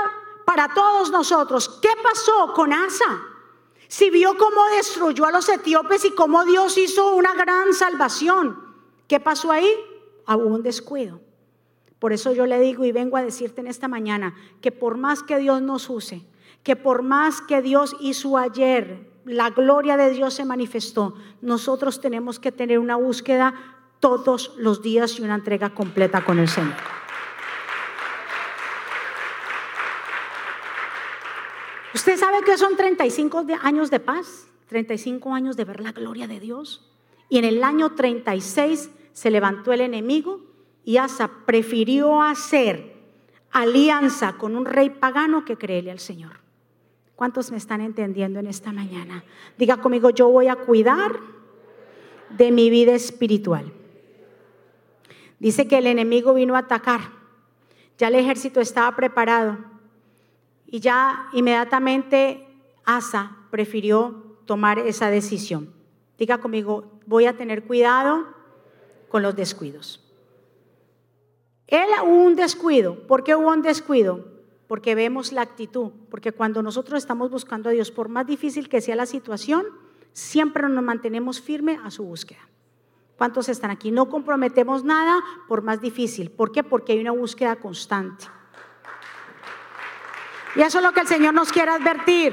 [0.45, 3.23] para todos nosotros, ¿qué pasó con Asa?
[3.89, 8.59] Si vio cómo destruyó a los etíopes y cómo Dios hizo una gran salvación,
[9.07, 9.71] ¿qué pasó ahí?
[10.27, 11.21] Hubo un descuido.
[11.99, 15.23] Por eso yo le digo y vengo a decirte en esta mañana que por más
[15.23, 16.27] que Dios nos use,
[16.65, 22.41] que por más que Dios hizo ayer, la gloria de Dios se manifestó, nosotros tenemos
[22.41, 23.55] que tener una búsqueda
[24.01, 26.75] todos los días y una entrega completa con el Señor.
[31.95, 34.49] ¿Usted sabe que son 35 años de paz?
[34.69, 36.91] 35 años de ver la gloria de Dios.
[37.29, 40.41] Y en el año 36 se levantó el enemigo
[40.85, 42.95] y Asa prefirió hacer
[43.53, 46.44] alianza con un rey pagano que creerle al Señor.
[47.17, 49.25] ¿Cuántos me están entendiendo en esta mañana?
[49.57, 51.13] Diga conmigo, yo voy a cuidar
[52.31, 53.73] de mi vida espiritual.
[55.39, 57.01] Dice que el enemigo vino a atacar.
[57.99, 59.59] Ya el ejército estaba preparado.
[60.67, 62.49] Y ya inmediatamente
[62.85, 65.73] Asa prefirió tomar esa decisión.
[66.19, 68.27] Diga conmigo, voy a tener cuidado
[69.09, 70.01] con los descuidos.
[71.69, 73.07] Él hubo un descuido.
[73.07, 74.34] ¿Por qué hubo un descuido?
[74.67, 78.81] Porque vemos la actitud, porque cuando nosotros estamos buscando a Dios, por más difícil que
[78.81, 79.67] sea la situación,
[80.13, 82.41] siempre nos mantenemos firme a su búsqueda.
[83.17, 83.91] ¿Cuántos están aquí?
[83.91, 86.31] No comprometemos nada por más difícil.
[86.31, 86.63] ¿Por qué?
[86.65, 88.27] Porque hay una búsqueda constante.
[90.57, 92.33] Y eso es lo que el Señor nos quiere advertir.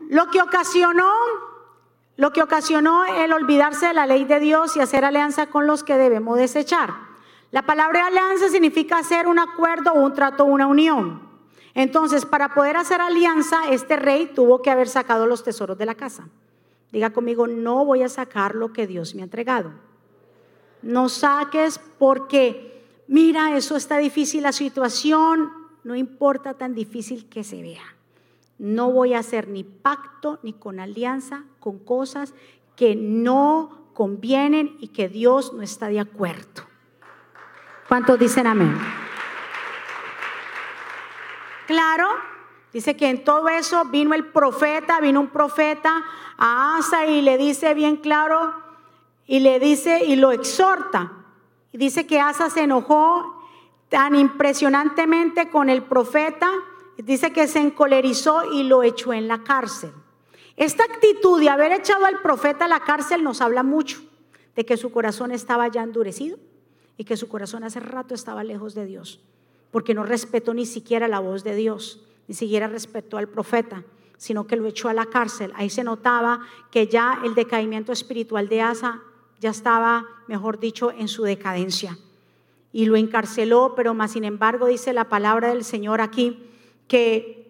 [0.00, 1.12] Lo que ocasionó,
[2.16, 5.82] lo que ocasionó el olvidarse de la ley de Dios y hacer alianza con los
[5.82, 7.13] que debemos desechar.
[7.54, 11.22] La palabra alianza significa hacer un acuerdo, un trato, una unión.
[11.72, 15.94] Entonces, para poder hacer alianza, este rey tuvo que haber sacado los tesoros de la
[15.94, 16.28] casa.
[16.90, 19.70] Diga conmigo, no voy a sacar lo que Dios me ha entregado.
[20.82, 25.52] No saques porque, mira, eso está difícil la situación,
[25.84, 27.94] no importa tan difícil que se vea.
[28.58, 32.34] No voy a hacer ni pacto ni con alianza con cosas
[32.74, 36.73] que no convienen y que Dios no está de acuerdo.
[37.88, 38.76] ¿Cuántos dicen amén?
[41.66, 42.08] Claro,
[42.72, 46.04] dice que en todo eso vino el profeta, vino un profeta
[46.38, 48.54] a Asa y le dice bien claro,
[49.26, 51.12] y le dice y lo exhorta.
[51.72, 53.42] Y dice que Asa se enojó
[53.88, 56.50] tan impresionantemente con el profeta,
[56.96, 59.92] dice que se encolerizó y lo echó en la cárcel.
[60.56, 64.00] Esta actitud de haber echado al profeta a la cárcel nos habla mucho
[64.54, 66.38] de que su corazón estaba ya endurecido
[66.96, 69.20] y que su corazón hace rato estaba lejos de Dios,
[69.70, 73.84] porque no respetó ni siquiera la voz de Dios, ni siquiera respetó al profeta,
[74.16, 75.52] sino que lo echó a la cárcel.
[75.56, 79.02] Ahí se notaba que ya el decaimiento espiritual de Asa
[79.40, 81.98] ya estaba, mejor dicho, en su decadencia.
[82.72, 86.42] Y lo encarceló, pero más sin embargo dice la palabra del Señor aquí
[86.88, 87.43] que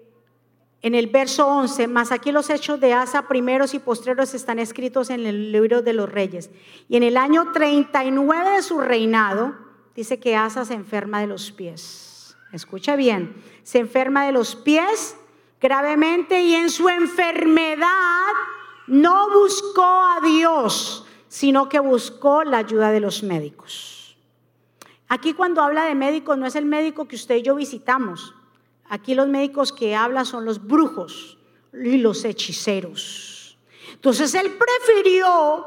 [0.85, 5.09] en el verso 11, más aquí los hechos de Asa primeros y postreros están escritos
[5.09, 6.51] en el libro de los reyes.
[6.90, 9.55] Y en el año 39 de su reinado,
[9.97, 12.37] dice que Asa se enferma de los pies.
[12.53, 15.16] Escucha bien, se enferma de los pies
[15.59, 17.88] gravemente y en su enfermedad
[18.87, 24.18] no buscó a Dios, sino que buscó la ayuda de los médicos.
[25.09, 28.35] Aquí cuando habla de médicos no es el médico que usted y yo visitamos.
[28.88, 31.38] Aquí los médicos que habla son los brujos
[31.73, 33.59] y los hechiceros.
[33.92, 35.66] Entonces él prefirió,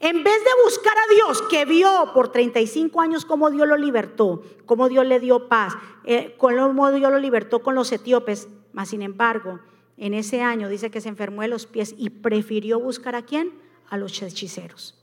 [0.00, 4.42] en vez de buscar a Dios, que vio por 35 años cómo Dios lo libertó,
[4.66, 9.02] cómo Dios le dio paz, eh, cómo Dios lo libertó con los etíopes, mas sin
[9.02, 9.60] embargo,
[9.96, 13.52] en ese año dice que se enfermó de los pies y prefirió buscar a quién?
[13.88, 14.98] A los hechiceros.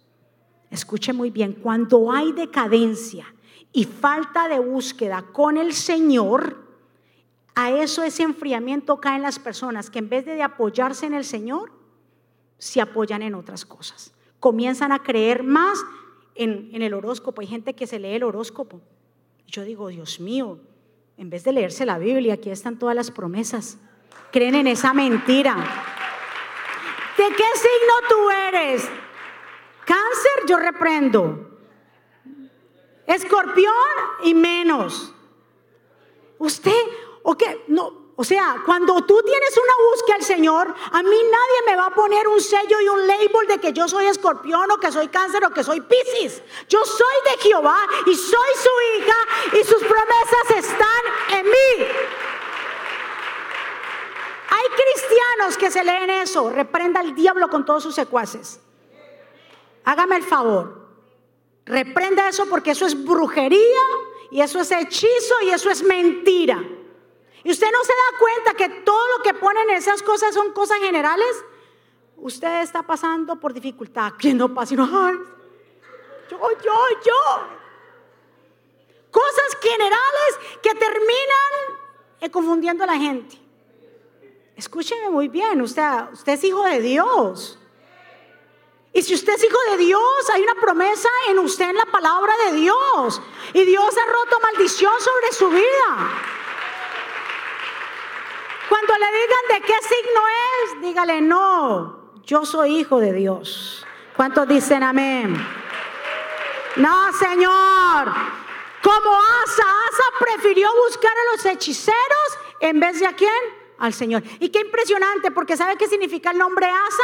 [0.72, 3.26] Escuche muy bien, cuando hay decadencia
[3.72, 6.69] y falta de búsqueda con el Señor,
[7.60, 11.26] a eso ese enfriamiento cae en las personas que en vez de apoyarse en el
[11.26, 11.72] Señor,
[12.58, 14.14] se apoyan en otras cosas.
[14.40, 15.84] Comienzan a creer más
[16.36, 17.42] en, en el horóscopo.
[17.42, 18.80] Hay gente que se lee el horóscopo.
[19.46, 20.60] Yo digo, Dios mío,
[21.18, 23.78] en vez de leerse la Biblia, aquí están todas las promesas.
[24.32, 25.56] Creen en esa mentira.
[27.18, 28.90] ¿De qué signo tú eres?
[29.86, 31.60] Cáncer, yo reprendo.
[33.06, 33.74] Escorpión
[34.24, 35.14] y menos.
[36.38, 36.72] Usted,
[37.24, 37.36] o
[37.68, 41.86] no, o sea, cuando tú tienes una búsqueda al Señor, a mí nadie me va
[41.86, 45.08] a poner un sello y un label de que yo soy escorpión o que soy
[45.08, 46.42] cáncer o que soy piscis.
[46.68, 49.16] Yo soy de Jehová y soy su hija
[49.54, 51.88] y sus promesas están en mí.
[54.50, 56.50] Hay cristianos que se leen eso.
[56.50, 58.60] Reprenda al diablo con todos sus secuaces.
[59.86, 60.90] Hágame el favor.
[61.66, 63.82] Reprenda eso porque eso es brujería
[64.30, 66.62] y eso es hechizo y eso es mentira.
[67.44, 70.80] Y usted no se da cuenta que todo lo que ponen esas cosas son cosas
[70.80, 71.46] generales.
[72.18, 74.14] Usted está pasando por dificultad.
[74.18, 74.76] ¿Quién no pasa?
[74.76, 74.86] yo,
[76.30, 76.40] yo,
[77.06, 77.60] yo.
[79.12, 81.80] Cosas generales que terminan
[82.20, 83.38] eh, confundiendo a la gente.
[84.56, 87.58] Escúcheme muy bien, usted, usted es hijo de Dios.
[88.92, 92.34] Y si usted es hijo de Dios, hay una promesa en usted en la palabra
[92.46, 93.22] de Dios.
[93.54, 96.39] Y Dios ha roto maldición sobre su vida.
[98.70, 100.22] Cuando le digan de qué signo
[100.64, 103.86] es, dígale, no, yo soy hijo de Dios.
[104.16, 105.36] ¿Cuántos dicen amén?
[106.76, 108.14] No, Señor.
[108.84, 113.32] Como Asa, Asa prefirió buscar a los hechiceros en vez de a quién?
[113.80, 114.24] Al Señor.
[114.40, 117.04] Y qué impresionante, porque ¿sabe qué significa el nombre Asa?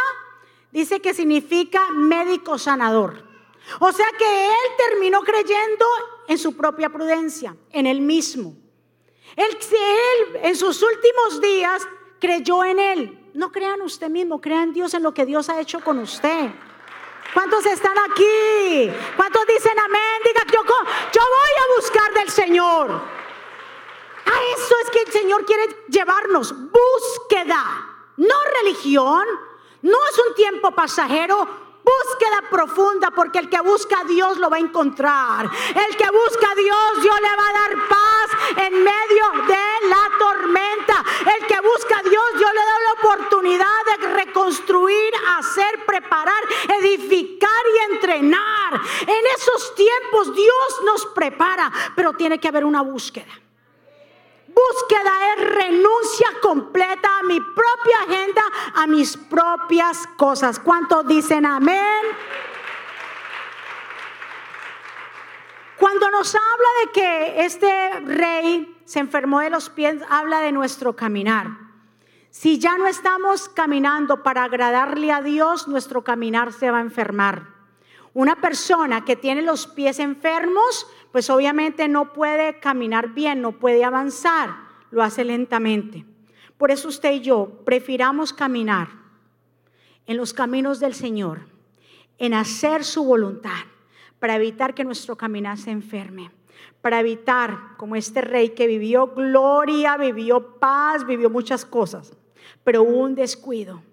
[0.72, 3.24] Dice que significa médico sanador.
[3.80, 5.86] O sea que él terminó creyendo
[6.28, 8.56] en su propia prudencia, en él mismo.
[9.36, 11.88] Él, él en sus últimos días
[12.20, 13.30] creyó en Él.
[13.34, 16.50] No crean usted mismo, crean Dios en lo que Dios ha hecho con usted.
[17.34, 18.92] ¿Cuántos están aquí?
[19.18, 20.22] ¿Cuántos dicen amén?
[20.24, 22.92] Diga, yo, yo voy a buscar del Señor.
[22.92, 26.54] A eso es que el Señor quiere llevarnos.
[26.72, 27.62] Búsqueda,
[28.18, 29.26] no religión.
[29.82, 31.48] No es un tiempo pasajero,
[31.86, 35.46] Búsqueda profunda porque el que busca a Dios lo va a encontrar.
[35.46, 40.10] El que busca a Dios, Dios le va a dar paz en medio de la
[40.18, 41.04] tormenta.
[41.38, 46.44] El que busca a Dios, Dios le da la oportunidad de reconstruir, hacer, preparar,
[46.82, 48.82] edificar y entrenar.
[49.02, 53.45] En esos tiempos Dios nos prepara, pero tiene que haber una búsqueda.
[54.56, 58.42] Búsqueda es renuncia completa a mi propia agenda,
[58.74, 60.60] a mis propias cosas.
[60.60, 62.06] ¿Cuántos dicen amén?
[65.78, 70.96] Cuando nos habla de que este rey se enfermó de los pies, habla de nuestro
[70.96, 71.48] caminar.
[72.30, 77.55] Si ya no estamos caminando para agradarle a Dios, nuestro caminar se va a enfermar.
[78.16, 83.84] Una persona que tiene los pies enfermos, pues obviamente no puede caminar bien, no puede
[83.84, 84.56] avanzar,
[84.90, 86.06] lo hace lentamente.
[86.58, 88.88] Por eso usted y yo prefiramos caminar
[90.06, 91.42] en los caminos del Señor,
[92.18, 93.66] en hacer su voluntad,
[94.18, 96.32] para evitar que nuestro caminar se enferme,
[96.80, 102.14] para evitar, como este rey que vivió gloria, vivió paz, vivió muchas cosas,
[102.64, 103.84] pero hubo un descuido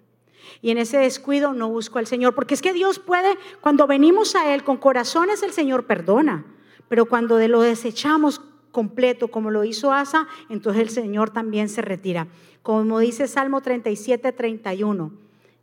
[0.61, 2.35] y en ese descuido no busco al Señor.
[2.35, 6.45] Porque es que Dios puede, cuando venimos a Él con corazones, el Señor perdona.
[6.87, 8.41] Pero cuando de lo desechamos
[8.71, 12.27] completo, como lo hizo Asa, entonces el Señor también se retira.
[12.61, 15.11] Como dice Salmo 37, 31,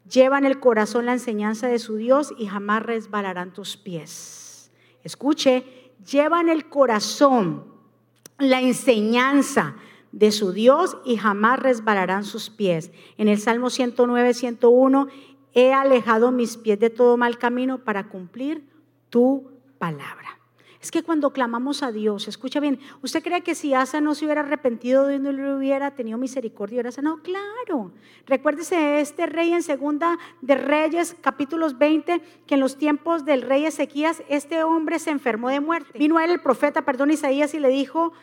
[0.09, 4.70] llevan el corazón la enseñanza de su Dios y jamás resbalarán tus pies.
[5.02, 5.64] Escuche,
[6.11, 7.64] llevan el corazón
[8.38, 9.76] la enseñanza
[10.12, 12.90] de su Dios y jamás resbalarán sus pies.
[13.16, 15.08] En el Salmo 109, 101,
[15.54, 18.64] he alejado mis pies de todo mal camino para cumplir
[19.08, 20.40] tu palabra.
[20.80, 24.24] Es que cuando clamamos a Dios, escucha bien, ¿usted cree que si Asa no se
[24.24, 27.18] hubiera arrepentido de no le hubiera tenido misericordia, hubiera sanado?
[27.22, 27.92] Claro.
[28.26, 33.66] Recuérdese este rey en segunda de Reyes, capítulos 20, que en los tiempos del rey
[33.66, 35.98] Ezequías, este hombre se enfermó de muerte.
[35.98, 38.14] Vino a él el profeta, perdón, Isaías, y le dijo,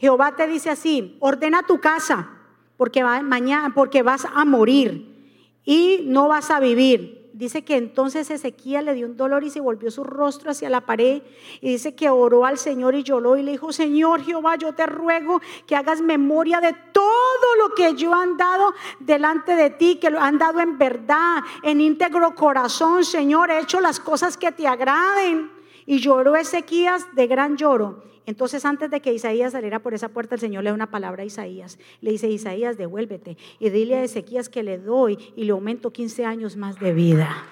[0.00, 2.28] Jehová te dice así, ordena tu casa,
[2.76, 8.30] porque, va, mañana, porque vas a morir y no vas a vivir dice que entonces
[8.30, 11.22] Ezequiel le dio un dolor y se volvió su rostro hacia la pared
[11.62, 14.84] y dice que oró al Señor y lloró y le dijo, Señor Jehová, yo te
[14.84, 20.10] ruego que hagas memoria de todo lo que yo he andado delante de ti, que
[20.10, 24.66] lo han dado en verdad, en íntegro corazón, Señor, he hecho las cosas que te
[24.66, 25.50] agraden.
[25.86, 28.09] Y lloró Ezequías de gran lloro.
[28.26, 31.22] Entonces antes de que Isaías saliera por esa puerta, el Señor le da una palabra
[31.22, 31.78] a Isaías.
[32.00, 36.24] Le dice, Isaías, devuélvete y dile a Ezequías que le doy y le aumento 15
[36.24, 37.44] años más de vida.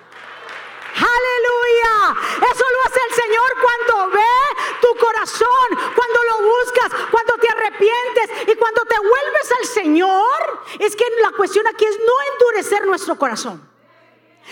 [0.95, 2.21] Aleluya.
[2.37, 4.39] Eso lo hace el Señor cuando ve
[4.81, 10.61] tu corazón, cuando lo buscas, cuando te arrepientes y cuando te vuelves al Señor.
[10.79, 13.78] Es que la cuestión aquí es no endurecer nuestro corazón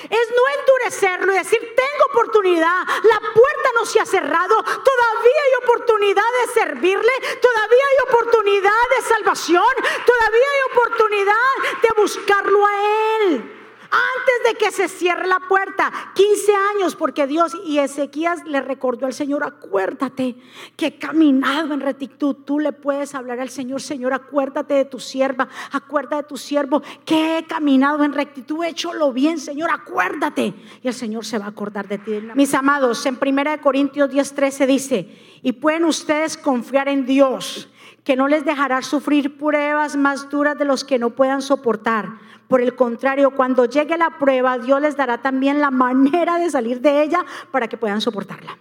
[0.04, 5.64] es no endurecerlo y decir, tengo oportunidad, la puerta no se ha cerrado, todavía hay
[5.64, 9.74] oportunidad de servirle, todavía hay oportunidad de salvación,
[10.04, 12.72] todavía hay oportunidad de buscarlo a
[13.20, 13.55] Él
[13.90, 19.06] antes de que se cierre la puerta, 15 años, porque Dios y Ezequías le recordó
[19.06, 20.36] al Señor, acuérdate
[20.76, 24.98] que he caminado en rectitud, tú le puedes hablar al Señor, Señor, acuérdate de tu
[24.98, 29.70] sierva, acuérdate de tu siervo, que he caminado en rectitud, he hecho lo bien, Señor,
[29.72, 30.54] acuérdate.
[30.82, 32.12] Y el Señor se va a acordar de ti.
[32.34, 37.68] Mis amados, en 1 Corintios 10:13 dice, y pueden ustedes confiar en Dios
[38.06, 42.08] que no les dejará sufrir pruebas más duras de los que no puedan soportar.
[42.46, 46.80] Por el contrario, cuando llegue la prueba, Dios les dará también la manera de salir
[46.80, 48.58] de ella para que puedan soportarla.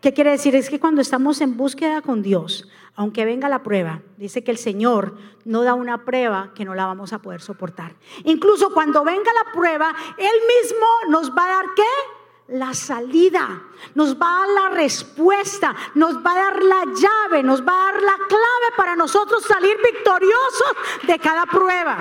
[0.00, 0.56] ¿Qué quiere decir?
[0.56, 4.56] Es que cuando estamos en búsqueda con Dios, aunque venga la prueba, dice que el
[4.56, 7.94] Señor no da una prueba que no la vamos a poder soportar.
[8.24, 12.21] Incluso cuando venga la prueba, Él mismo nos va a dar qué?
[12.52, 13.62] La salida,
[13.94, 17.92] nos va a dar la respuesta, nos va a dar la llave, nos va a
[17.92, 21.98] dar la clave para nosotros salir victoriosos de cada prueba.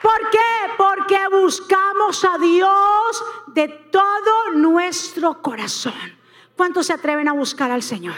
[0.00, 0.38] ¿Por qué?
[0.76, 6.18] Porque buscamos a Dios de todo nuestro corazón.
[6.56, 8.16] ¿Cuántos se atreven a buscar al Señor?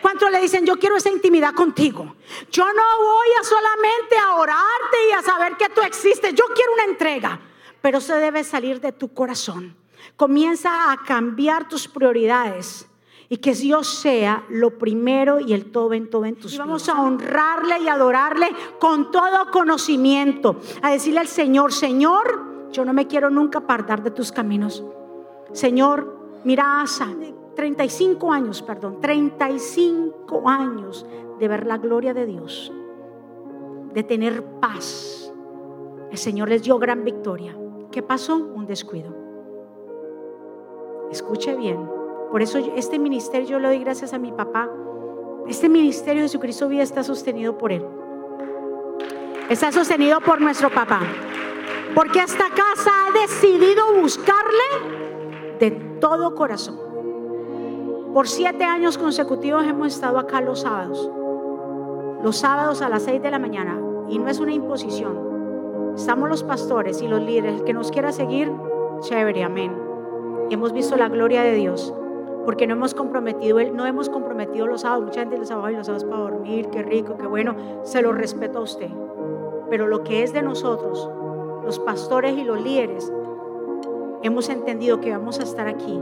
[0.00, 2.16] ¿Cuántos le dicen, yo quiero esa intimidad contigo?
[2.50, 6.34] Yo no voy a solamente a orarte y a saber que tú existes.
[6.34, 7.40] Yo quiero una entrega
[7.82, 9.76] pero se debe salir de tu corazón.
[10.16, 12.88] Comienza a cambiar tus prioridades
[13.32, 16.86] y que Dios sea lo primero y el todo en todo en tus y vamos
[16.90, 18.48] a honrarle y adorarle
[18.78, 24.10] con todo conocimiento, a decirle al Señor, Señor, yo no me quiero nunca apartar de
[24.10, 24.84] tus caminos.
[25.52, 27.08] Señor, mira a Asa,
[27.56, 31.06] 35 años, perdón, 35 años
[31.38, 32.70] de ver la gloria de Dios,
[33.94, 35.32] de tener paz.
[36.10, 37.56] El Señor les dio gran victoria.
[37.90, 38.36] ¿Qué pasó?
[38.36, 39.21] Un descuido.
[41.12, 41.86] Escuche bien.
[42.30, 44.70] Por eso este ministerio yo le doy gracias a mi papá.
[45.46, 47.86] Este ministerio de Jesucristo Vida está sostenido por él.
[49.50, 51.00] Está sostenido por nuestro papá.
[51.94, 56.80] Porque esta casa ha decidido buscarle de todo corazón.
[58.14, 61.10] Por siete años consecutivos hemos estado acá los sábados.
[62.22, 63.78] Los sábados a las seis de la mañana.
[64.08, 65.92] Y no es una imposición.
[65.94, 67.60] Estamos los pastores y los líderes.
[67.60, 68.50] El que nos quiera seguir,
[69.00, 69.81] chévere, amén.
[70.50, 71.94] Hemos visto la gloria de Dios.
[72.44, 75.04] Porque no hemos comprometido, no hemos comprometido los sábados.
[75.04, 77.54] Mucha gente los sábados y los sábados para dormir, qué rico, qué bueno.
[77.82, 78.90] Se lo respeto a usted.
[79.70, 81.08] Pero lo que es de nosotros,
[81.64, 83.12] los pastores y los líderes,
[84.22, 86.00] hemos entendido que vamos a estar aquí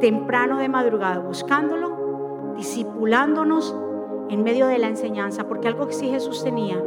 [0.00, 3.76] temprano de madrugada buscándolo, discipulándonos
[4.28, 6.82] en medio de la enseñanza, porque algo que sí Jesús tenía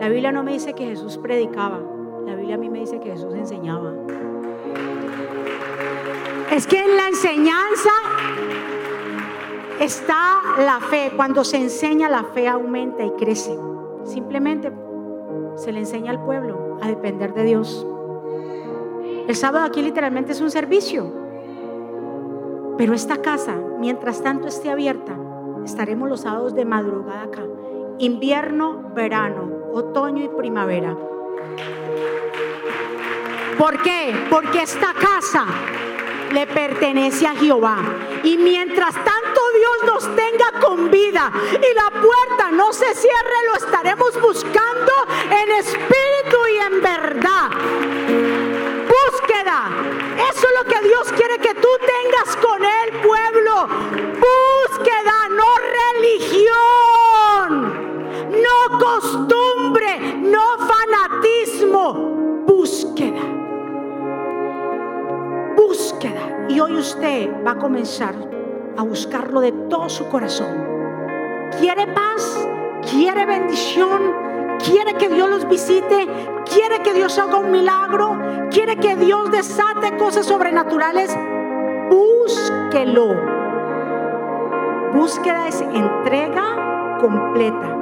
[0.00, 1.78] la Biblia no me dice que Jesús predicaba,
[2.24, 3.92] la Biblia a mí me dice que Jesús enseñaba.
[6.50, 7.90] Es que en la enseñanza
[9.78, 11.12] está la fe.
[11.14, 13.56] Cuando se enseña, la fe aumenta y crece.
[14.04, 14.72] Simplemente
[15.54, 17.86] se le enseña al pueblo a depender de Dios.
[19.28, 21.12] El sábado aquí literalmente es un servicio.
[22.76, 25.16] Pero esta casa, mientras tanto esté abierta,
[25.64, 27.42] estaremos los sábados de madrugada acá.
[27.98, 30.96] Invierno, verano, otoño y primavera.
[33.56, 34.14] ¿Por qué?
[34.30, 35.44] Porque esta casa
[36.32, 37.78] le pertenece a Jehová.
[38.22, 43.56] Y mientras tanto Dios nos tenga con vida y la puerta no se cierre, lo
[43.56, 44.92] estaremos buscando
[45.30, 47.50] en espíritu y en verdad.
[48.88, 49.70] Búsqueda.
[50.30, 53.68] Eso es lo que Dios quiere que tú tengas con el pueblo.
[54.20, 55.46] Búsqueda, no
[55.98, 57.48] religión,
[58.42, 59.29] no costumbre,
[66.50, 68.14] Y hoy usted va a comenzar
[68.76, 71.48] a buscarlo de todo su corazón.
[71.58, 72.48] ¿Quiere paz?
[72.90, 74.28] ¿Quiere bendición?
[74.64, 76.06] quiere que Dios los visite,
[76.52, 78.18] quiere que Dios haga un milagro,
[78.50, 81.16] quiere que Dios desate cosas sobrenaturales,
[81.88, 83.14] búsquelo.
[84.92, 87.76] Búsqueda es entrega completa,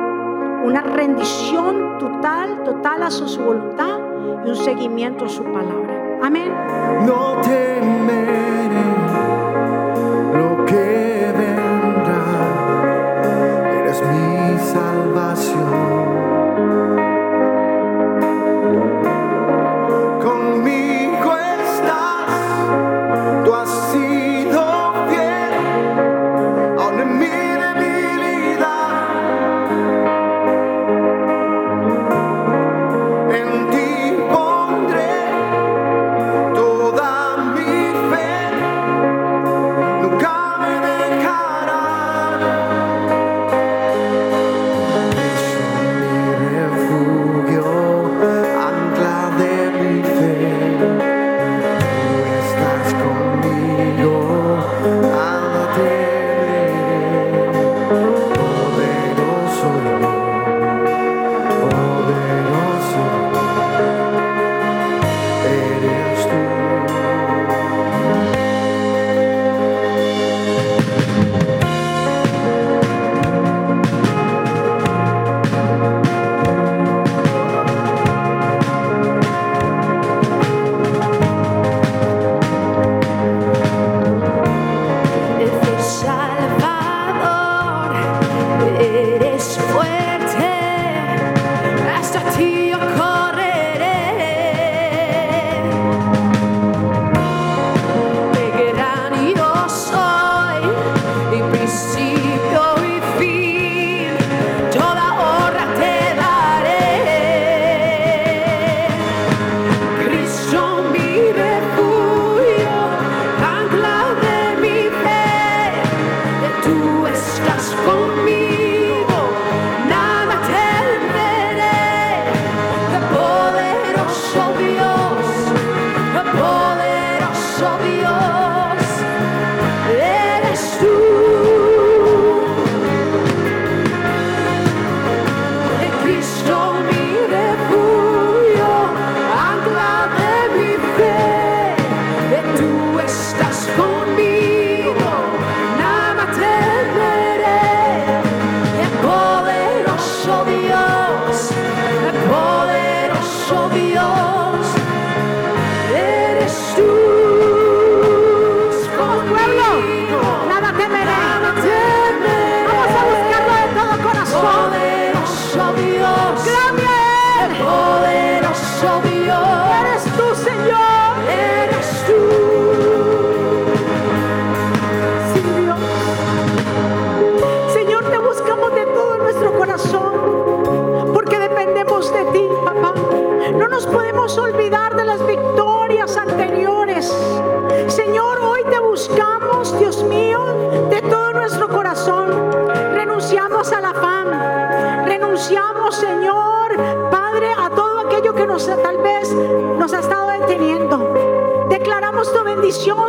[0.65, 3.99] una rendición total, total a su voluntad
[4.45, 5.98] y un seguimiento a su palabra.
[6.23, 6.53] Amén.
[7.07, 9.08] No temeré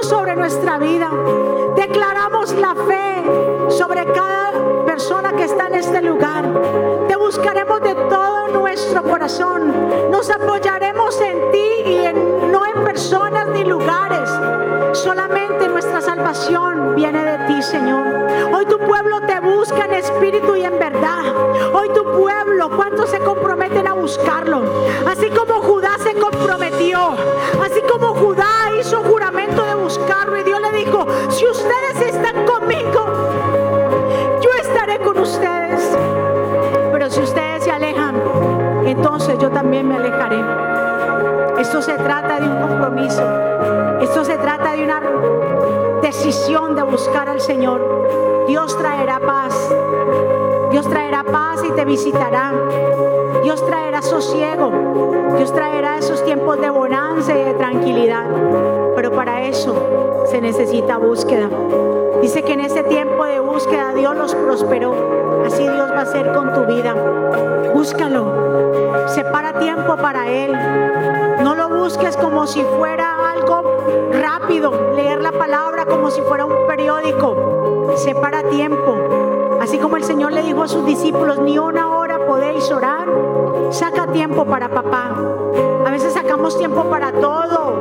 [0.03, 1.09] sobre nuestra vida.
[1.75, 6.45] Declaramos la fe sobre cada persona que está en este lugar.
[7.07, 9.73] Te buscaremos de todo nuestro corazón.
[10.11, 14.29] Nos apoyaremos en ti y no en personas ni lugares.
[14.93, 18.05] Solamente nuestra salvación viene de ti, Señor.
[18.53, 21.23] Hoy tu pueblo te busca en espíritu y en verdad.
[21.73, 24.58] Hoy tu pueblo, ¿cuántos se comprometen a buscarlo?
[39.69, 40.43] También me alejaré.
[41.61, 43.21] Esto se trata de un compromiso.
[44.01, 44.99] Esto se trata de una
[46.01, 48.45] decisión de buscar al Señor.
[48.47, 49.53] Dios traerá paz.
[50.71, 52.51] Dios traerá paz y te visitará.
[53.43, 54.71] Dios traerá sosiego.
[55.37, 58.25] Dios traerá esos tiempos de bonanza y de tranquilidad.
[58.95, 61.47] Pero para eso se necesita búsqueda.
[62.23, 65.28] Dice que en ese tiempo de búsqueda Dios los prosperó.
[65.45, 66.93] Así Dios va a hacer con tu vida.
[67.73, 69.07] Búscalo.
[69.07, 70.51] Separa tiempo para Él.
[71.43, 73.63] No lo busques como si fuera algo
[74.11, 74.71] rápido.
[74.95, 77.93] Leer la palabra como si fuera un periódico.
[77.95, 78.95] Separa tiempo.
[79.61, 83.07] Así como el Señor le dijo a sus discípulos, ni una hora podéis orar.
[83.71, 85.11] Saca tiempo para papá.
[85.85, 87.73] A veces sacamos tiempo para todo.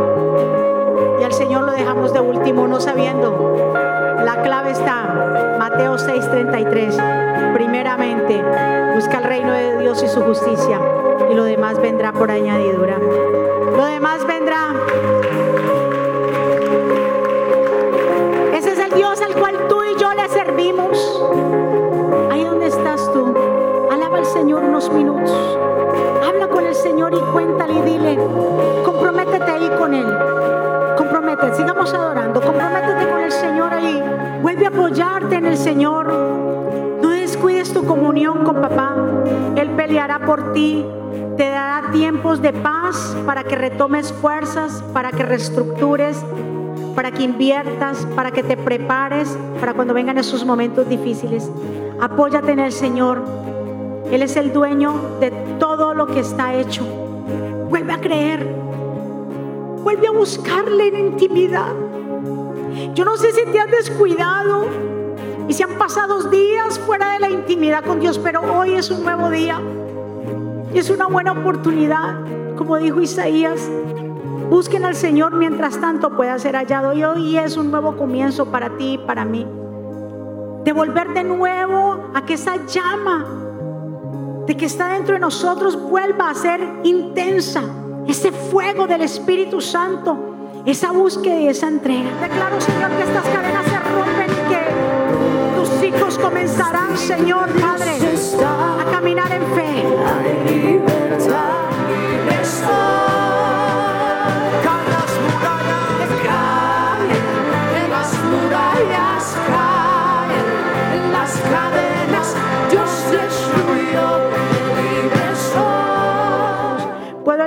[1.21, 7.55] Y al Señor lo dejamos de último, no sabiendo la clave está, Mateo 6:33.
[7.55, 8.43] Primeramente,
[8.97, 10.81] busca el reino de Dios y su justicia
[11.31, 12.99] y lo demás vendrá por añadidura.
[12.99, 14.74] Lo demás vendrá.
[18.57, 21.22] Ese es el Dios al cual tú y yo le servimos.
[22.33, 23.33] Ahí donde estás tú,
[23.89, 25.59] alaba al Señor unos minutos.
[26.26, 28.18] Habla con el Señor y cuéntale y dile,
[28.85, 30.68] comprométete ahí con Él.
[31.55, 32.41] Sigamos adorando.
[32.41, 34.03] Comprométete con el Señor ahí.
[34.43, 36.12] Vuelve a apoyarte en el Señor.
[37.01, 38.97] No descuides tu comunión con papá.
[39.57, 40.84] Él peleará por ti.
[41.36, 46.24] Te dará tiempos de paz para que retomes fuerzas, para que reestructures,
[46.97, 51.49] para que inviertas, para que te prepares para cuando vengan esos momentos difíciles.
[52.01, 53.22] Apóyate en el Señor.
[54.11, 55.30] Él es el dueño de
[55.61, 56.84] todo lo que está hecho.
[57.70, 58.68] Vuelve a creer.
[59.83, 61.72] Vuelve a buscarle en intimidad.
[62.95, 64.66] Yo no sé si te has descuidado
[65.49, 69.03] y si han pasado días fuera de la intimidad con Dios, pero hoy es un
[69.03, 69.61] nuevo día
[70.72, 72.16] y es una buena oportunidad,
[72.57, 73.70] como dijo Isaías.
[74.51, 78.76] Busquen al Señor mientras tanto pueda ser hallado y hoy es un nuevo comienzo para
[78.76, 79.47] ti y para mí.
[80.64, 83.26] De volver de nuevo a que esa llama
[84.49, 87.62] de que está dentro de nosotros vuelva a ser intensa.
[88.09, 92.11] Ese fuego del Espíritu Santo esa búsqueda y esa entrega.
[92.21, 97.99] Declaro, Señor, que estas cadenas se rompen y que tus hijos comenzarán, Señor, Padre,
[98.81, 99.69] a caminar en fe.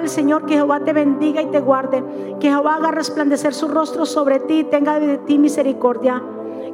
[0.01, 2.03] El Señor, que Jehová te bendiga y te guarde,
[2.39, 6.21] que Jehová haga resplandecer su rostro sobre ti y tenga de ti misericordia.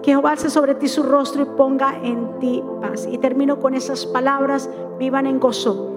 [0.02, 3.08] Que Jehová alce sobre ti su rostro y ponga en ti paz.
[3.12, 4.70] Y termino con esas palabras,
[5.00, 5.97] vivan en gozo